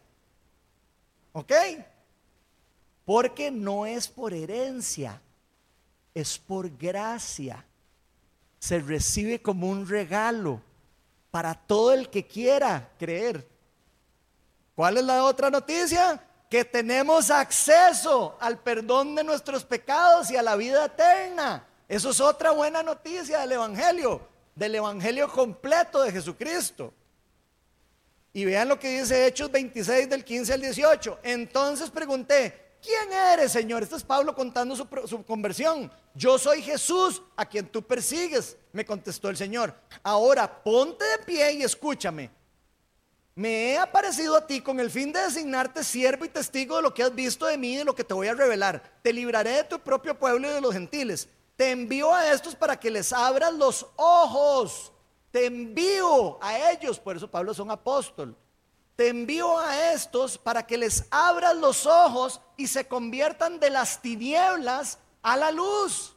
[1.34, 1.52] ¿Ok?
[3.06, 5.22] Porque no es por herencia,
[6.14, 7.66] es por gracia.
[8.60, 10.62] Se recibe como un regalo
[11.32, 13.48] para todo el que quiera creer.
[14.76, 16.22] ¿Cuál es la otra noticia?
[16.50, 21.68] Que tenemos acceso al perdón de nuestros pecados y a la vida eterna.
[21.88, 24.22] Eso es otra buena noticia del Evangelio,
[24.56, 26.94] del Evangelio completo de Jesucristo.
[28.32, 31.20] Y vean lo que dice Hechos 26 del 15 al 18.
[31.24, 33.84] Entonces pregunté, ¿quién eres, Señor?
[33.84, 35.92] Este es Pablo contando su, conversión.
[36.14, 39.74] Yo soy Jesús, a quien tú persigues, me contestó el Señor.
[40.04, 42.30] Ahora ponte de pie y escúchame.
[43.36, 46.94] Me he aparecido a ti con el fin de designarte siervo y testigo de lo
[46.94, 49.00] que has visto de mí y de lo que te voy a revelar.
[49.02, 51.30] Te libraré de tu propio pueblo y de los gentiles.
[51.56, 54.92] Te envío a estos para que les abras los ojos
[55.32, 58.36] te envío a ellos, por eso Pablo es un apóstol.
[59.00, 64.02] Te envío a estos para que les abras los ojos y se conviertan de las
[64.02, 66.14] tinieblas a la luz.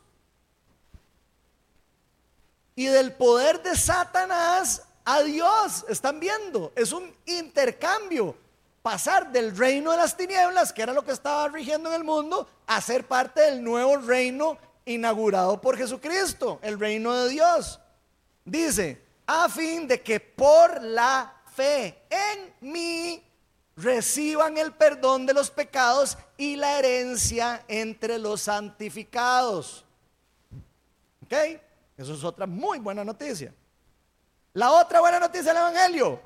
[2.74, 5.84] Y del poder de Satanás a Dios.
[5.88, 6.72] ¿Están viendo?
[6.74, 8.34] Es un intercambio.
[8.82, 12.48] Pasar del reino de las tinieblas, que era lo que estaba rigiendo en el mundo,
[12.66, 17.78] a ser parte del nuevo reino inaugurado por Jesucristo, el reino de Dios.
[18.44, 23.22] Dice, a fin de que por la fe en mí
[23.76, 29.84] reciban el perdón de los pecados y la herencia entre los santificados.
[31.24, 31.32] ¿Ok?
[31.96, 33.54] Eso es otra muy buena noticia.
[34.54, 36.20] La otra buena noticia del Evangelio.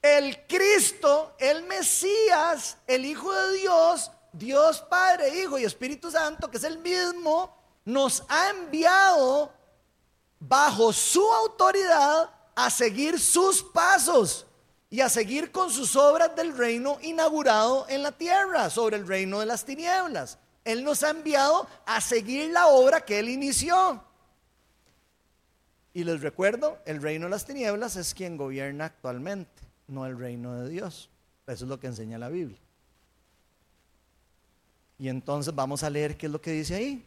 [0.00, 6.58] El Cristo, el Mesías, el Hijo de Dios, Dios Padre, Hijo y Espíritu Santo, que
[6.58, 9.52] es el mismo, nos ha enviado
[10.38, 14.46] bajo su autoridad a seguir sus pasos
[14.88, 19.40] y a seguir con sus obras del reino inaugurado en la tierra, sobre el reino
[19.40, 20.38] de las tinieblas.
[20.64, 24.02] Él nos ha enviado a seguir la obra que Él inició.
[25.92, 30.54] Y les recuerdo, el reino de las tinieblas es quien gobierna actualmente, no el reino
[30.54, 31.10] de Dios.
[31.46, 32.58] Eso es lo que enseña la Biblia.
[34.98, 37.06] Y entonces vamos a leer qué es lo que dice ahí.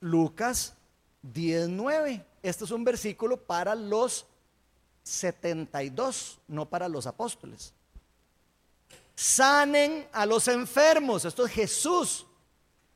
[0.00, 0.74] Lucas
[1.22, 2.24] 19.
[2.42, 4.26] Este es un versículo para los
[5.02, 7.72] 72, no para los apóstoles.
[9.14, 11.24] Sanen a los enfermos.
[11.24, 12.26] Esto es Jesús.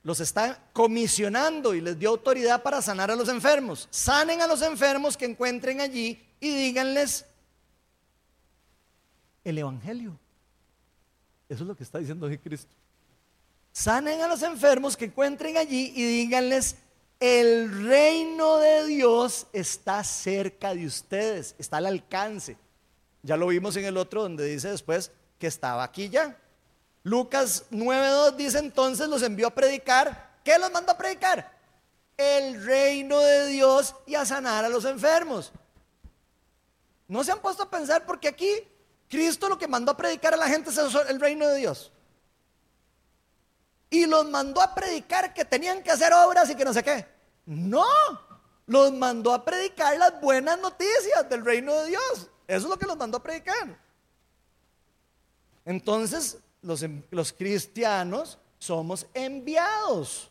[0.03, 3.89] Los está comisionando y les dio autoridad para sanar a los enfermos.
[3.91, 7.27] Sanen a los enfermos que encuentren allí y díganles
[9.45, 10.19] el Evangelio.
[11.49, 12.75] Eso es lo que está diciendo Cristo.
[13.73, 16.77] Sanen a los enfermos que encuentren allí y díganles
[17.25, 22.59] el reino de Dios está cerca de ustedes, está al alcance.
[23.23, 26.37] Ya lo vimos en el otro donde dice después que estaba aquí ya.
[27.03, 30.35] Lucas 9.2 dice entonces los envió a predicar.
[30.45, 31.51] ¿Qué los mandó a predicar?
[32.19, 35.51] El reino de Dios y a sanar a los enfermos.
[37.09, 38.51] ¿No se han puesto a pensar porque aquí
[39.09, 41.91] Cristo lo que mandó a predicar a la gente es el reino de Dios?
[43.89, 47.14] Y los mandó a predicar que tenían que hacer obras y que no sé qué.
[47.47, 47.87] No,
[48.67, 52.31] los mandó a predicar las buenas noticias del reino de Dios.
[52.47, 53.79] Eso es lo que los mandó a predicar.
[55.65, 60.31] Entonces, los, los cristianos somos enviados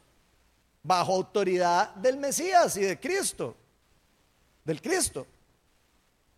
[0.82, 3.56] bajo autoridad del Mesías y de Cristo,
[4.64, 5.28] del Cristo.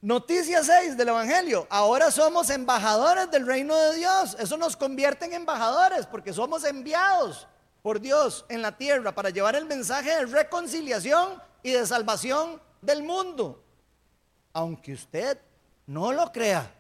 [0.01, 1.65] Noticia 6 del Evangelio.
[1.69, 4.36] Ahora somos embajadores del reino de Dios.
[4.39, 7.47] Eso nos convierte en embajadores porque somos enviados
[7.86, 13.03] por Dios en la tierra para llevar el mensaje de reconciliación y de salvación del
[13.03, 13.63] mundo.
[14.53, 15.38] Aunque usted
[15.86, 16.73] no lo crea.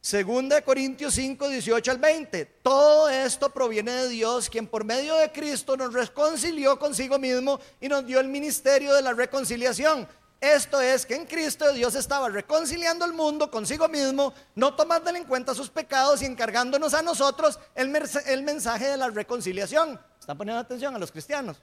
[0.00, 2.44] Segunda de Corintios 5, 18 al 20.
[2.60, 7.88] Todo esto proviene de Dios, quien por medio de Cristo nos reconcilió consigo mismo y
[7.88, 10.08] nos dio el ministerio de la reconciliación.
[10.42, 15.24] Esto es que en Cristo Dios estaba reconciliando el mundo consigo mismo, no tomándole en
[15.24, 17.94] cuenta sus pecados y encargándonos a nosotros el,
[18.26, 20.00] el mensaje de la reconciliación.
[20.18, 21.62] ¿Están poniendo atención a los cristianos?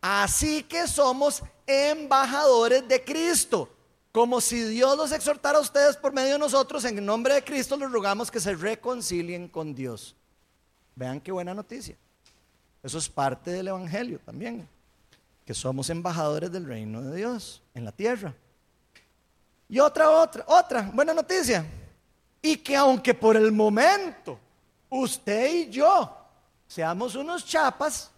[0.00, 3.68] Así que somos embajadores de Cristo
[4.10, 7.76] como si Dios los exhortara a ustedes por medio de nosotros, en nombre de Cristo
[7.76, 10.16] les rogamos que se reconcilien con Dios.
[10.96, 11.96] Vean qué buena noticia.
[12.82, 14.68] Eso es parte del Evangelio también,
[15.44, 18.34] que somos embajadores del reino de Dios en la tierra.
[19.68, 21.64] Y otra, otra, otra buena noticia.
[22.42, 24.38] Y que aunque por el momento
[24.88, 26.16] usted y yo
[26.66, 28.10] seamos unos chapas,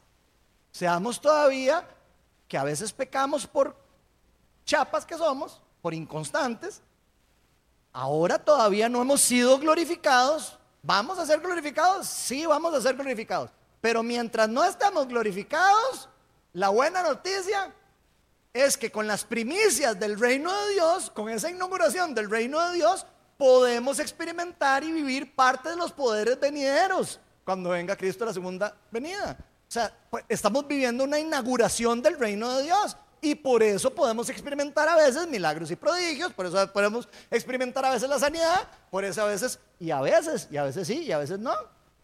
[0.70, 1.86] seamos todavía
[2.48, 3.76] que a veces pecamos por
[4.64, 6.80] chapas que somos, por inconstantes,
[7.92, 10.58] ahora todavía no hemos sido glorificados.
[10.82, 12.06] ¿Vamos a ser glorificados?
[12.06, 13.50] Sí, vamos a ser glorificados.
[13.80, 16.08] Pero mientras no estamos glorificados,
[16.52, 17.72] la buena noticia
[18.52, 22.76] es que con las primicias del reino de Dios, con esa inauguración del reino de
[22.76, 23.06] Dios,
[23.38, 28.76] podemos experimentar y vivir parte de los poderes venideros cuando venga Cristo a la segunda
[28.90, 29.36] venida.
[29.40, 32.96] O sea, pues, estamos viviendo una inauguración del reino de Dios.
[33.24, 37.90] Y por eso podemos experimentar a veces milagros y prodigios, por eso podemos experimentar a
[37.92, 41.12] veces la sanidad, por eso a veces, y a veces, y a veces sí, y
[41.12, 41.54] a veces no,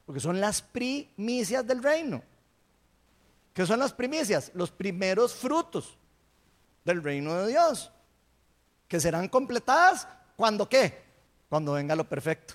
[0.07, 2.23] porque son las primicias del reino.
[3.59, 4.53] ¿Qué son las primicias?
[4.55, 5.99] Los primeros frutos
[6.85, 7.91] del reino de Dios,
[8.87, 10.07] que serán completadas
[10.37, 11.03] cuando qué?
[11.49, 12.55] Cuando venga lo perfecto,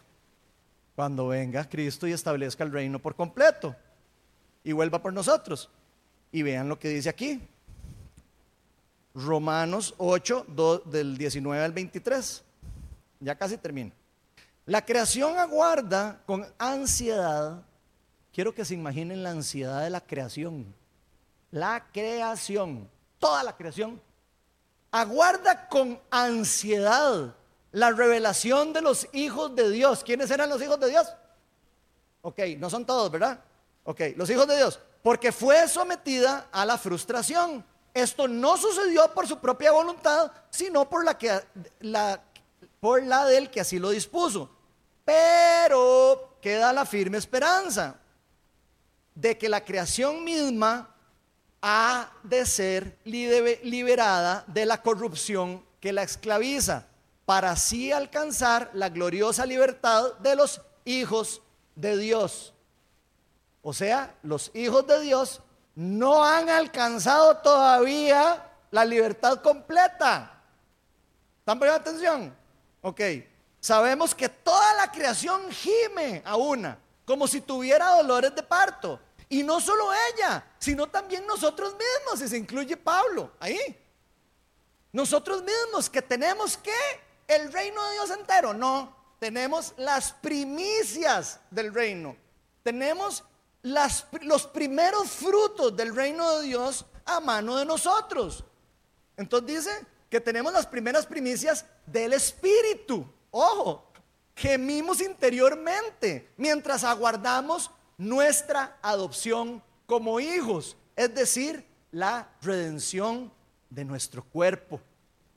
[0.96, 3.76] cuando venga Cristo y establezca el reino por completo
[4.64, 5.70] y vuelva por nosotros.
[6.32, 7.42] Y vean lo que dice aquí,
[9.14, 10.46] Romanos 8,
[10.86, 12.44] del 19 al 23.
[13.20, 13.92] Ya casi termino.
[14.66, 17.62] La creación aguarda con ansiedad.
[18.32, 20.74] Quiero que se imaginen la ansiedad de la creación.
[21.54, 24.02] La creación, toda la creación,
[24.92, 27.36] aguarda con ansiedad
[27.72, 30.04] la revelación de los hijos de Dios.
[30.04, 31.14] ¿Quiénes eran los hijos de Dios?
[32.24, 33.40] Ok, no son todos, ¿verdad?
[33.84, 34.80] Ok, los hijos de Dios.
[35.02, 41.06] Porque fue sometida a la frustración esto no sucedió por su propia voluntad, sino por
[41.06, 41.40] la, que,
[41.82, 42.20] la,
[42.80, 44.50] por la del que así lo dispuso.
[45.06, 47.96] Pero queda la firme esperanza
[49.14, 50.93] de que la creación misma
[51.66, 56.86] ha de ser liberada de la corrupción que la esclaviza,
[57.26, 61.42] para así alcanzar la gloriosa libertad de los hijos
[61.74, 62.54] de Dios.
[63.62, 65.42] O sea, los hijos de Dios
[65.74, 70.44] no han alcanzado todavía la libertad completa.
[71.40, 72.36] ¿Están poniendo atención?
[72.82, 73.00] Ok.
[73.62, 79.00] Sabemos que toda la creación gime a una, como si tuviera dolores de parto.
[79.34, 83.60] Y no solo ella, sino también nosotros mismos, se incluye Pablo ahí.
[84.92, 86.72] Nosotros mismos que tenemos que
[87.28, 92.16] el reino de Dios entero, no, tenemos las primicias del reino.
[92.62, 93.24] Tenemos
[93.64, 98.44] los primeros frutos del reino de Dios a mano de nosotros.
[99.18, 103.12] Entonces dice que tenemos las primeras primicias del Espíritu.
[103.32, 103.92] Ojo,
[104.36, 113.32] gemimos interiormente mientras aguardamos nuestra adopción como hijos, es decir, la redención
[113.70, 114.80] de nuestro cuerpo.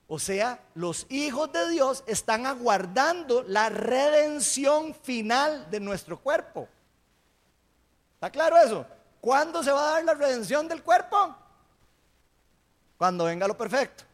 [0.08, 6.68] O sea, los hijos de Dios están aguardando la redención final de nuestro cuerpo.
[8.14, 8.86] ¿Está claro eso?
[9.20, 11.34] ¿Cuándo se va a dar la redención del cuerpo?
[12.96, 14.05] Cuando venga lo perfecto.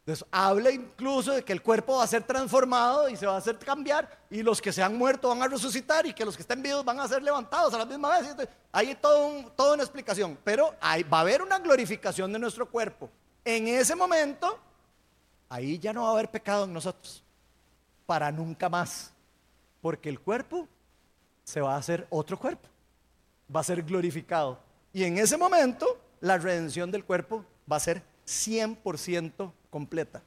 [0.00, 3.38] Entonces, habla incluso de que el cuerpo va a ser transformado y se va a
[3.38, 6.42] hacer cambiar y los que se han muerto van a resucitar y que los que
[6.42, 8.34] estén vivos van a ser levantados a la misma vez.
[8.72, 13.10] hay todo toda una explicación, pero va a haber una glorificación de nuestro cuerpo.
[13.44, 14.58] En ese momento,
[15.48, 17.22] ahí ya no va a haber pecado en nosotros,
[18.06, 19.12] para nunca más,
[19.80, 20.66] porque el cuerpo
[21.44, 22.70] se va a hacer otro cuerpo
[23.54, 24.58] va a ser glorificado.
[24.92, 30.22] Y en ese momento, la redención del cuerpo va a ser 100% completa.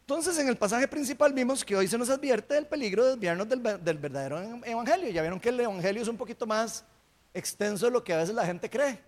[0.00, 3.48] Entonces, en el pasaje principal vimos que hoy se nos advierte del peligro de desviarnos
[3.48, 5.08] del, verdadero evangelio.
[5.10, 6.84] Ya vieron que el evangelio es un poquito más
[7.32, 9.00] extenso de lo que a veces la gente cree.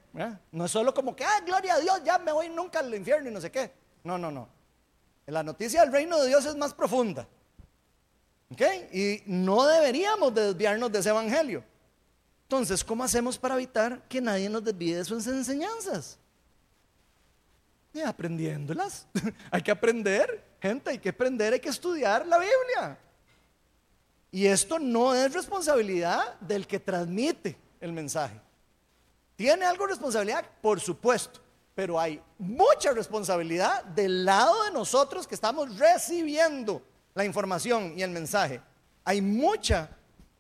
[0.52, 3.28] No es solo como que, ah, gloria a Dios, ya me voy nunca al infierno
[3.28, 3.72] y no sé qué.
[4.04, 4.48] No, no, no.
[5.26, 7.26] La noticia del reino de Dios es más profunda.
[8.52, 8.62] ¿Ok?
[8.92, 11.64] Y no deberíamos desviarnos de ese evangelio.
[12.44, 16.18] Entonces, ¿cómo hacemos para evitar que nadie nos desvíe de sus enseñanzas?
[18.00, 19.06] Aprendiéndolas.
[19.50, 20.52] Hay que aprender.
[20.60, 22.96] Gente, hay que aprender, hay que estudiar la Biblia.
[24.30, 28.40] Y esto no es responsabilidad del que transmite el mensaje.
[29.34, 30.46] ¿Tiene algo de responsabilidad?
[30.60, 31.40] Por supuesto.
[31.74, 36.80] Pero hay mucha responsabilidad del lado de nosotros que estamos recibiendo
[37.14, 38.60] la información y el mensaje.
[39.04, 39.90] Hay mucha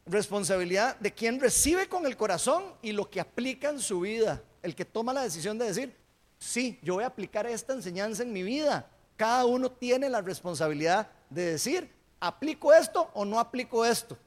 [0.06, 4.42] responsabilidad de quien recibe con el corazón y lo que aplica en su vida.
[4.62, 6.01] El que toma la decisión de decir,
[6.42, 8.88] sí, yo voy a aplicar esta enseñanza en mi vida.
[9.16, 14.18] Cada uno tiene la responsabilidad de decir, ¿aplico esto o no aplico esto?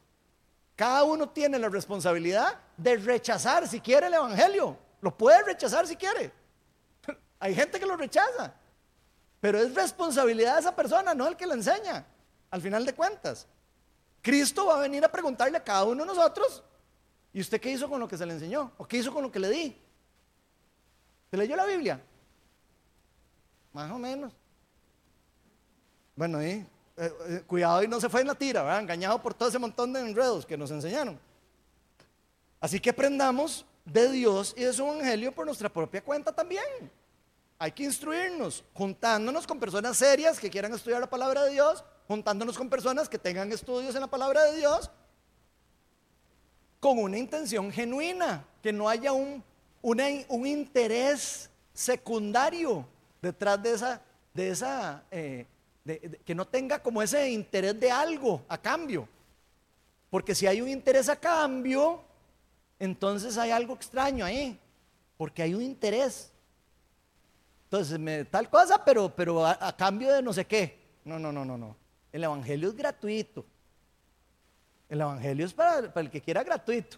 [0.75, 4.77] Cada uno tiene la responsabilidad de rechazar si quiere el Evangelio.
[5.01, 6.31] Lo puede rechazar si quiere.
[7.39, 8.53] Hay gente que lo rechaza.
[9.41, 12.05] Pero es responsabilidad de esa persona, no el que lo enseña.
[12.49, 13.47] Al final de cuentas.
[14.21, 16.63] Cristo va a venir a preguntarle a cada uno de nosotros,
[17.31, 18.71] ¿y usted qué hizo con lo que se le enseñó?
[18.77, 19.85] ¿O qué hizo con lo que le di?
[21.36, 21.99] ¿Se leyó la Biblia?
[23.74, 24.32] Más o menos.
[26.16, 28.80] Bueno, eh, eh, cuidado y no se fue en la tira, ¿verdad?
[28.80, 31.20] engañado por todo ese montón de enredos que nos enseñaron.
[32.62, 36.64] Así que aprendamos de Dios y de su evangelio por nuestra propia cuenta también.
[37.60, 42.57] Hay que instruirnos, juntándonos con personas serias que quieran estudiar la palabra de Dios, juntándonos
[42.57, 44.90] con personas que tengan estudios en la palabra de Dios,
[46.80, 49.44] con una intención genuina, que no haya un,
[49.86, 52.88] un interés secundario
[53.22, 54.02] detrás de esa,
[54.34, 55.45] de esa eh,
[56.26, 59.07] que no tenga como ese interés de algo a cambio.
[60.10, 62.02] Porque si hay un interés a cambio,
[62.80, 64.60] entonces hay algo extraño ahí,
[65.18, 66.32] porque hay un interés.
[67.66, 70.80] Entonces, me, tal cosa, pero, pero a, cambio de no sé qué.
[71.03, 71.76] No, no, no, no, no.
[72.12, 73.45] El Evangelio es gratuito.
[74.90, 76.98] El Evangelio es para, para el que quiera gratuito.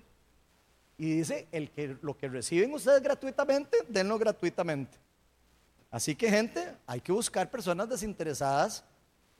[0.98, 4.98] Y dice, el que, lo que reciben ustedes gratuitamente, denlo gratuitamente.
[5.92, 8.84] Así que gente, hay que buscar personas desinteresadas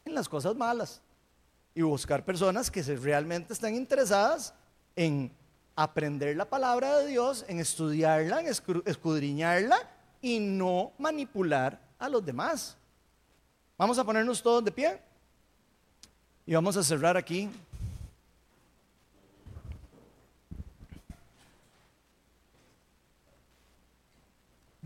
[0.06, 1.02] en las cosas malas
[1.74, 4.54] y buscar personas que realmente estén interesadas
[4.96, 5.32] en
[5.76, 9.78] aprender la palabra de Dios, en estudiarla, en escudriñarla
[10.22, 12.76] y no manipular a los demás.
[13.78, 15.00] Vamos a ponernos todos de pie
[16.48, 17.50] y vamos a cerrar aquí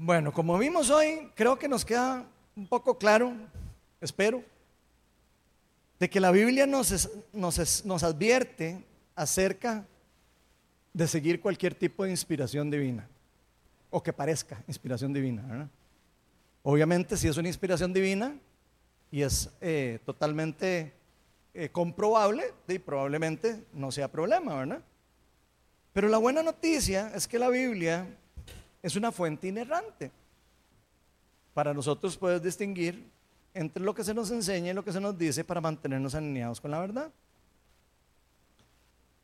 [0.04, 2.26] Bueno, como vimos hoy, creo que nos queda
[2.56, 3.34] un poco claro,
[4.02, 4.44] espero,
[6.00, 8.84] de que la Biblia nos, nos, advierte
[9.16, 9.86] acerca
[10.92, 13.08] de seguir cualquier tipo de inspiración divina,
[13.92, 15.70] o que parezca inspiración divina.
[16.64, 18.36] Obviamente, si es una inspiración divina
[19.12, 20.94] y es eh, totalmente
[21.54, 24.82] eh, comprobable, y probablemente no sea problema, ¿verdad?
[25.94, 28.08] Pero la buena noticia es que la Biblia
[28.82, 30.12] es una fuente inerrante.
[31.54, 33.10] Para nosotros puedes distinguir
[33.54, 36.62] entre lo que se nos enseña y lo que se nos dice para mantenernos alineados
[36.62, 37.12] con la verdad.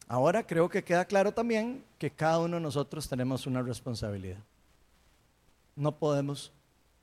[0.07, 4.39] Ahora creo que queda claro también que cada uno de nosotros tenemos una responsabilidad.
[5.75, 6.51] No podemos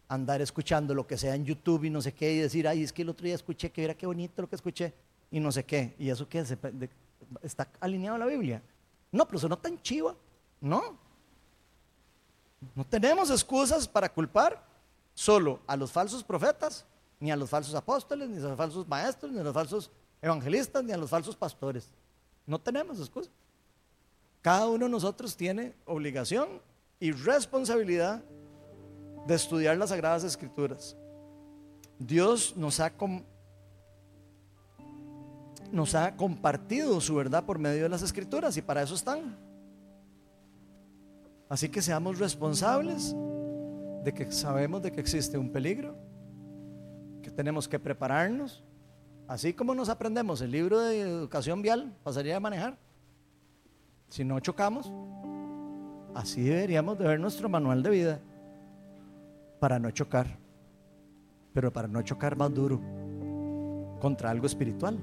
[0.09, 2.93] andar escuchando lo que sea en YouTube y no sé qué y decir, ay, es
[2.93, 4.93] que el otro día escuché que era qué bonito lo que escuché
[5.31, 5.95] y no sé qué.
[5.99, 6.45] ¿Y eso qué?
[7.43, 8.63] ¿Está alineado a la Biblia?
[9.13, 10.15] No, pero eso no tan chiva.
[10.61, 10.99] No,
[12.75, 14.65] no tenemos excusas para culpar
[15.15, 16.85] solo a los falsos profetas,
[17.21, 20.85] ni a los falsos apóstoles, ni a los falsos maestros, ni a los falsos evangelistas,
[20.85, 21.89] ni a los falsos pastores.
[22.47, 23.33] No tenemos excusas.
[24.43, 26.61] Cada uno de nosotros tiene obligación
[27.01, 28.23] y responsabilidad
[29.27, 30.97] de estudiar las Sagradas Escrituras.
[31.99, 32.93] Dios nos ha,
[35.73, 39.44] nos ha compartido su verdad por medio de las Escrituras y para eso están.
[41.49, 43.15] Así que seamos responsables
[44.05, 45.97] de que sabemos de que existe un peligro,
[47.23, 48.63] que tenemos que prepararnos,
[49.27, 52.77] así como nos aprendemos el libro de educación vial, pasaría a manejar.
[54.09, 54.93] Si no chocamos,
[56.15, 58.21] así deberíamos de ver nuestro manual de vida
[59.59, 60.27] para no chocar,
[61.53, 62.81] pero para no chocar más duro
[64.01, 64.99] contra algo espiritual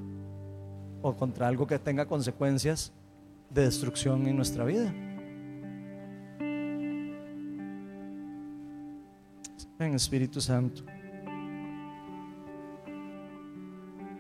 [1.01, 2.93] o contra algo que tenga consecuencias
[3.49, 4.93] de destrucción en nuestra vida.
[9.85, 10.83] En Espíritu Santo.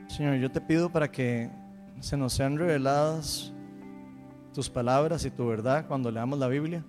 [0.07, 1.49] Señor, yo te pido para que
[1.99, 3.53] se nos sean reveladas
[4.53, 6.83] tus palabras y tu verdad cuando leamos la Biblia.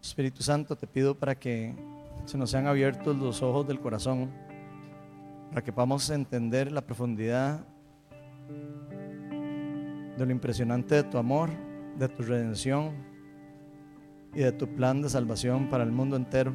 [0.00, 1.74] Espíritu Santo, te pido para que
[2.24, 4.30] se nos sean abiertos los ojos del corazón,
[5.48, 7.64] para que podamos entender la profundidad
[10.16, 11.50] de lo impresionante de tu amor,
[11.96, 13.09] de tu redención
[14.34, 16.54] y de tu plan de salvación para el mundo entero.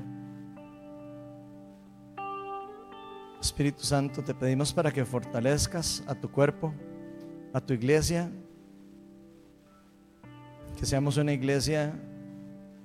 [3.39, 6.73] Espíritu Santo, te pedimos para que fortalezcas a tu cuerpo,
[7.53, 8.31] a tu iglesia,
[10.77, 11.93] que seamos una iglesia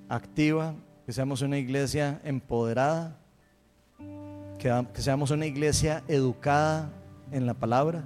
[0.09, 0.75] activa,
[1.07, 3.17] que seamos una iglesia empoderada,
[4.59, 6.91] que, seamos una iglesia educada
[7.33, 8.05] en la palabra.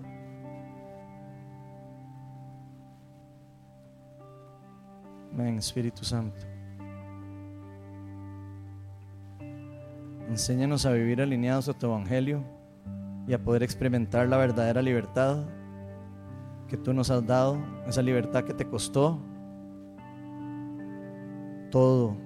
[5.32, 6.53] Amén, Espíritu Santo.
[10.28, 12.42] Enséñanos a vivir alineados a tu Evangelio
[13.26, 15.44] y a poder experimentar la verdadera libertad
[16.68, 19.18] que tú nos has dado, esa libertad que te costó
[21.70, 22.16] todo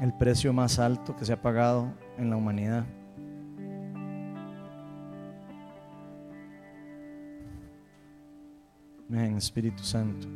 [0.00, 2.84] el precio más alto que se ha pagado en la humanidad.
[9.10, 10.26] Amén, Espíritu Santo.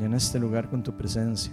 [0.00, 1.52] En este lugar con tu presencia.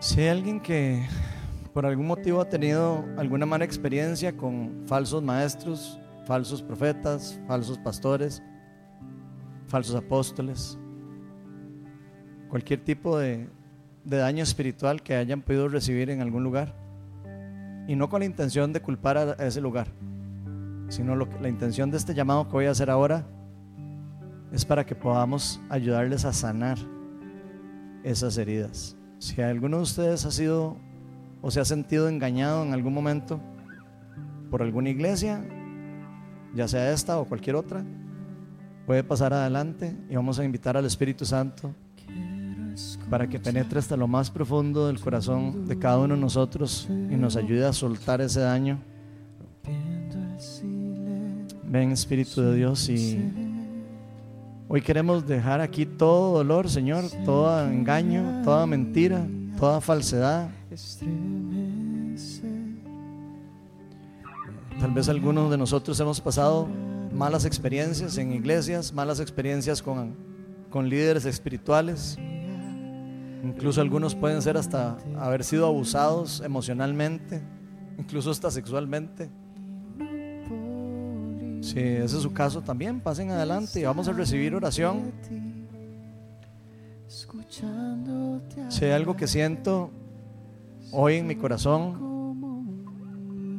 [0.00, 1.04] Si hay alguien que
[1.74, 8.40] por algún motivo ha tenido alguna mala experiencia con falsos maestros, falsos profetas, falsos pastores,
[9.66, 10.78] falsos apóstoles,
[12.48, 13.48] cualquier tipo de,
[14.04, 16.76] daño espiritual que hayan podido recibir en algún lugar,
[17.88, 19.88] y no con la intención de culpar a, ese lugar,
[20.88, 23.26] sino la intención de este llamado que voy a hacer ahora
[24.52, 26.78] es para que podamos ayudarles a sanar
[28.04, 28.97] esas heridas.
[29.18, 30.76] Si alguno de ustedes ha sido
[31.42, 33.40] o se ha sentido engañado en algún momento
[34.50, 35.44] por alguna iglesia,
[36.54, 37.84] ya sea esta o cualquier otra,
[38.86, 41.74] puede pasar adelante y vamos a invitar al Espíritu Santo
[43.10, 47.16] para que penetre hasta lo más profundo del corazón de cada uno de nosotros y
[47.16, 48.78] nos ayude a soltar ese daño.
[51.64, 53.47] Ven Espíritu de Dios y
[54.70, 59.26] Hoy queremos dejar aquí todo dolor, Señor, todo engaño, toda mentira,
[59.58, 60.50] toda falsedad.
[64.78, 66.68] Tal vez algunos de nosotros hemos pasado
[67.14, 70.14] malas experiencias en iglesias, malas experiencias con,
[70.68, 72.18] con líderes espirituales.
[73.42, 77.40] Incluso algunos pueden ser hasta haber sido abusados emocionalmente,
[77.96, 79.30] incluso hasta sexualmente.
[81.68, 85.12] Si ese es su caso también, pasen adelante y vamos a recibir oración.
[88.70, 89.90] Si hay algo que siento
[90.92, 92.06] hoy en mi corazón,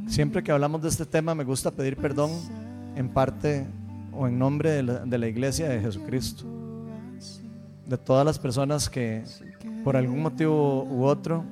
[0.07, 2.31] siempre que hablamos de este tema me gusta pedir perdón
[2.95, 3.67] en parte
[4.11, 6.45] o en nombre de la, de la iglesia de Jesucristo.
[7.85, 9.23] De todas las personas que
[9.83, 11.43] por algún motivo u otro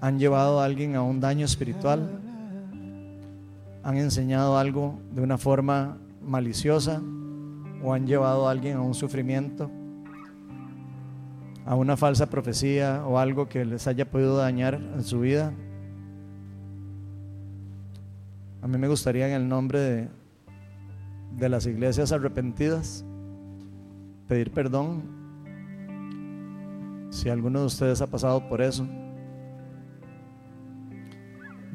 [0.00, 2.22] han llevado a alguien a un daño espiritual
[3.86, 7.00] han enseñado algo de una forma maliciosa
[7.84, 9.70] o han llevado a alguien a un sufrimiento,
[11.64, 15.52] a una falsa profecía o algo que les haya podido dañar en su vida.
[18.60, 20.08] A mí me gustaría en el nombre de,
[21.36, 23.04] de las iglesias arrepentidas
[24.26, 25.04] pedir perdón
[27.10, 28.84] si alguno de ustedes ha pasado por eso.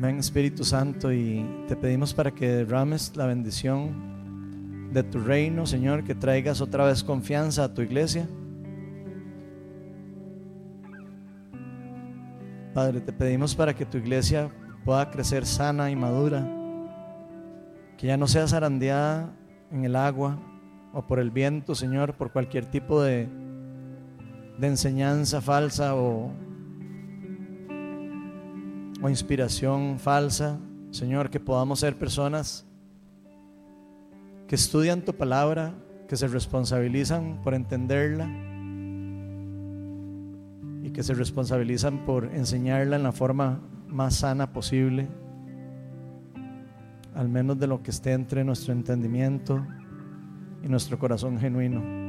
[0.01, 6.03] Ven Espíritu Santo y te pedimos para que derrames la bendición de tu reino, Señor,
[6.03, 8.27] que traigas otra vez confianza a tu iglesia.
[12.73, 14.49] Padre, te pedimos para que tu iglesia
[14.83, 16.51] pueda crecer sana y madura,
[17.95, 19.31] que ya no sea zarandeada
[19.71, 20.41] en el agua
[20.93, 23.29] o por el viento, Señor, por cualquier tipo de,
[24.57, 26.31] de enseñanza falsa o
[29.01, 30.59] o inspiración falsa.
[30.91, 32.65] Señor, que podamos ser personas
[34.47, 35.73] que estudian tu palabra,
[36.07, 38.29] que se responsabilizan por entenderla
[40.83, 45.07] y que se responsabilizan por enseñarla en la forma más sana posible,
[47.15, 49.65] al menos de lo que esté entre nuestro entendimiento
[50.63, 52.01] y nuestro corazón genuino.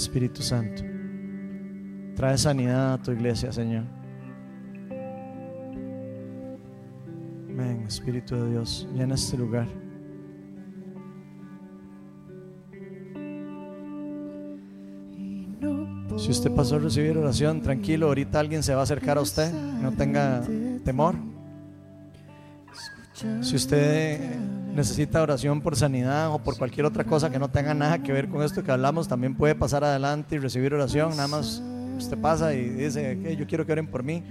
[0.00, 0.89] Espíritu Santo.
[2.16, 3.84] Trae sanidad a tu iglesia, Señor.
[7.48, 9.66] Amén, Espíritu de Dios, llena este lugar.
[16.16, 19.52] Si usted pasó a recibir oración, tranquilo, ahorita alguien se va a acercar a usted,
[19.52, 20.42] no tenga
[20.84, 21.14] temor.
[23.40, 24.36] Si usted
[24.74, 28.28] necesita oración por sanidad o por cualquier otra cosa que no tenga nada que ver
[28.28, 31.62] con esto que hablamos, también puede pasar adelante y recibir oración, nada más
[32.00, 34.22] Usted pasa y dice, que yo quiero que oren por mí.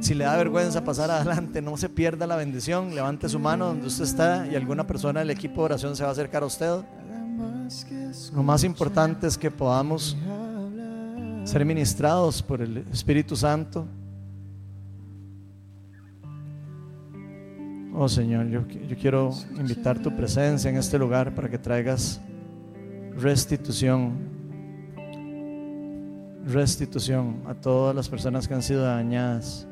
[0.00, 2.94] Si le da vergüenza pasar adelante, no se pierda la bendición.
[2.94, 6.10] Levante su mano donde usted está y alguna persona del equipo de oración se va
[6.10, 6.82] a acercar a usted.
[8.32, 10.16] Lo más importante es que podamos
[11.44, 13.86] ser ministrados por el Espíritu Santo.
[17.92, 22.20] Oh Señor, yo, yo, quiero invitar tu presencia en este lugar para que traigas
[23.16, 24.33] restitución,
[26.46, 29.66] restitución a todas las personas que han sido dañadas.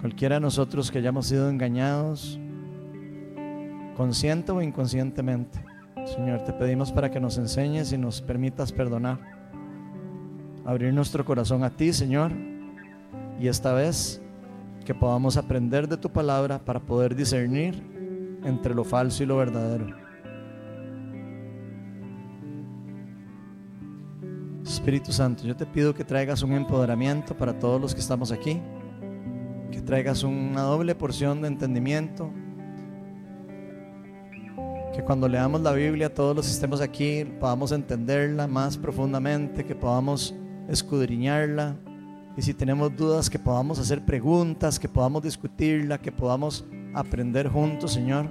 [0.00, 2.38] Cualquiera de nosotros que hayamos sido engañados,
[3.96, 5.64] consciente o inconscientemente.
[6.04, 9.20] Señor, te pedimos para que nos enseñes y nos permitas perdonar.
[10.64, 12.32] Abrir nuestro corazón a ti, Señor.
[13.40, 14.20] Y esta vez
[14.84, 17.82] que podamos aprender de tu palabra para poder discernir
[18.44, 20.01] entre lo falso y lo verdadero.
[24.64, 28.60] Espíritu Santo, yo te pido que traigas un empoderamiento para todos los que estamos aquí,
[29.70, 32.30] que traigas una doble porción de entendimiento,
[34.94, 39.74] que cuando leamos la Biblia todos los que estemos aquí podamos entenderla más profundamente, que
[39.74, 40.34] podamos
[40.68, 41.76] escudriñarla
[42.36, 46.64] y si tenemos dudas que podamos hacer preguntas, que podamos discutirla, que podamos
[46.94, 48.26] aprender juntos, Señor.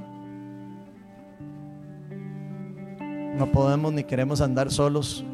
[3.37, 5.25] No podemos ni queremos andar solos.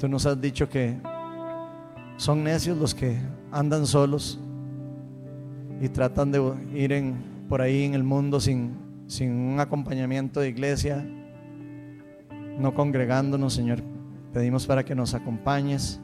[0.00, 0.96] Tú nos has dicho que
[2.16, 3.18] son necios los que
[3.52, 4.40] andan solos
[5.78, 8.78] y tratan de ir en, por ahí en el mundo sin,
[9.08, 11.06] sin un acompañamiento de iglesia,
[12.58, 13.82] no congregándonos, Señor.
[14.32, 16.00] Pedimos para que nos acompañes,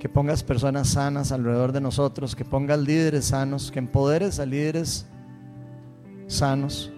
[0.00, 5.06] que pongas personas sanas alrededor de nosotros, que pongas líderes sanos, que empoderes a líderes
[6.26, 6.92] sanos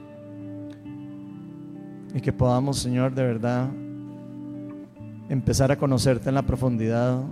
[2.14, 3.68] y que podamos, Señor, de verdad
[5.28, 7.22] empezar a conocerte en la profundidad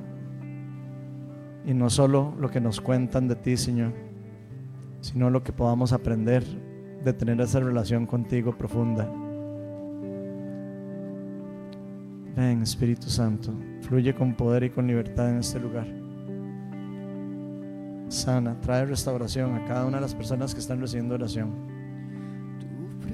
[1.65, 3.93] y no solo lo que nos cuentan de ti, Señor,
[5.01, 6.45] sino lo que podamos aprender
[7.05, 9.11] de tener esa relación contigo profunda.
[12.37, 13.53] Ven, Espíritu Santo,
[13.83, 15.87] fluye con poder y con libertad en este lugar.
[18.09, 21.51] Sana, trae restauración a cada una de las personas que están recibiendo oración.
[22.59, 23.07] Tu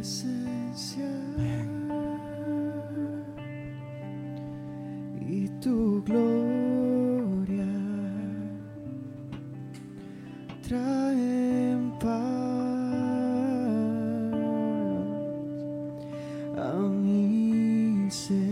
[5.97, 7.64] tu gloria
[10.62, 12.16] traen paz
[16.56, 18.45] a mi ser.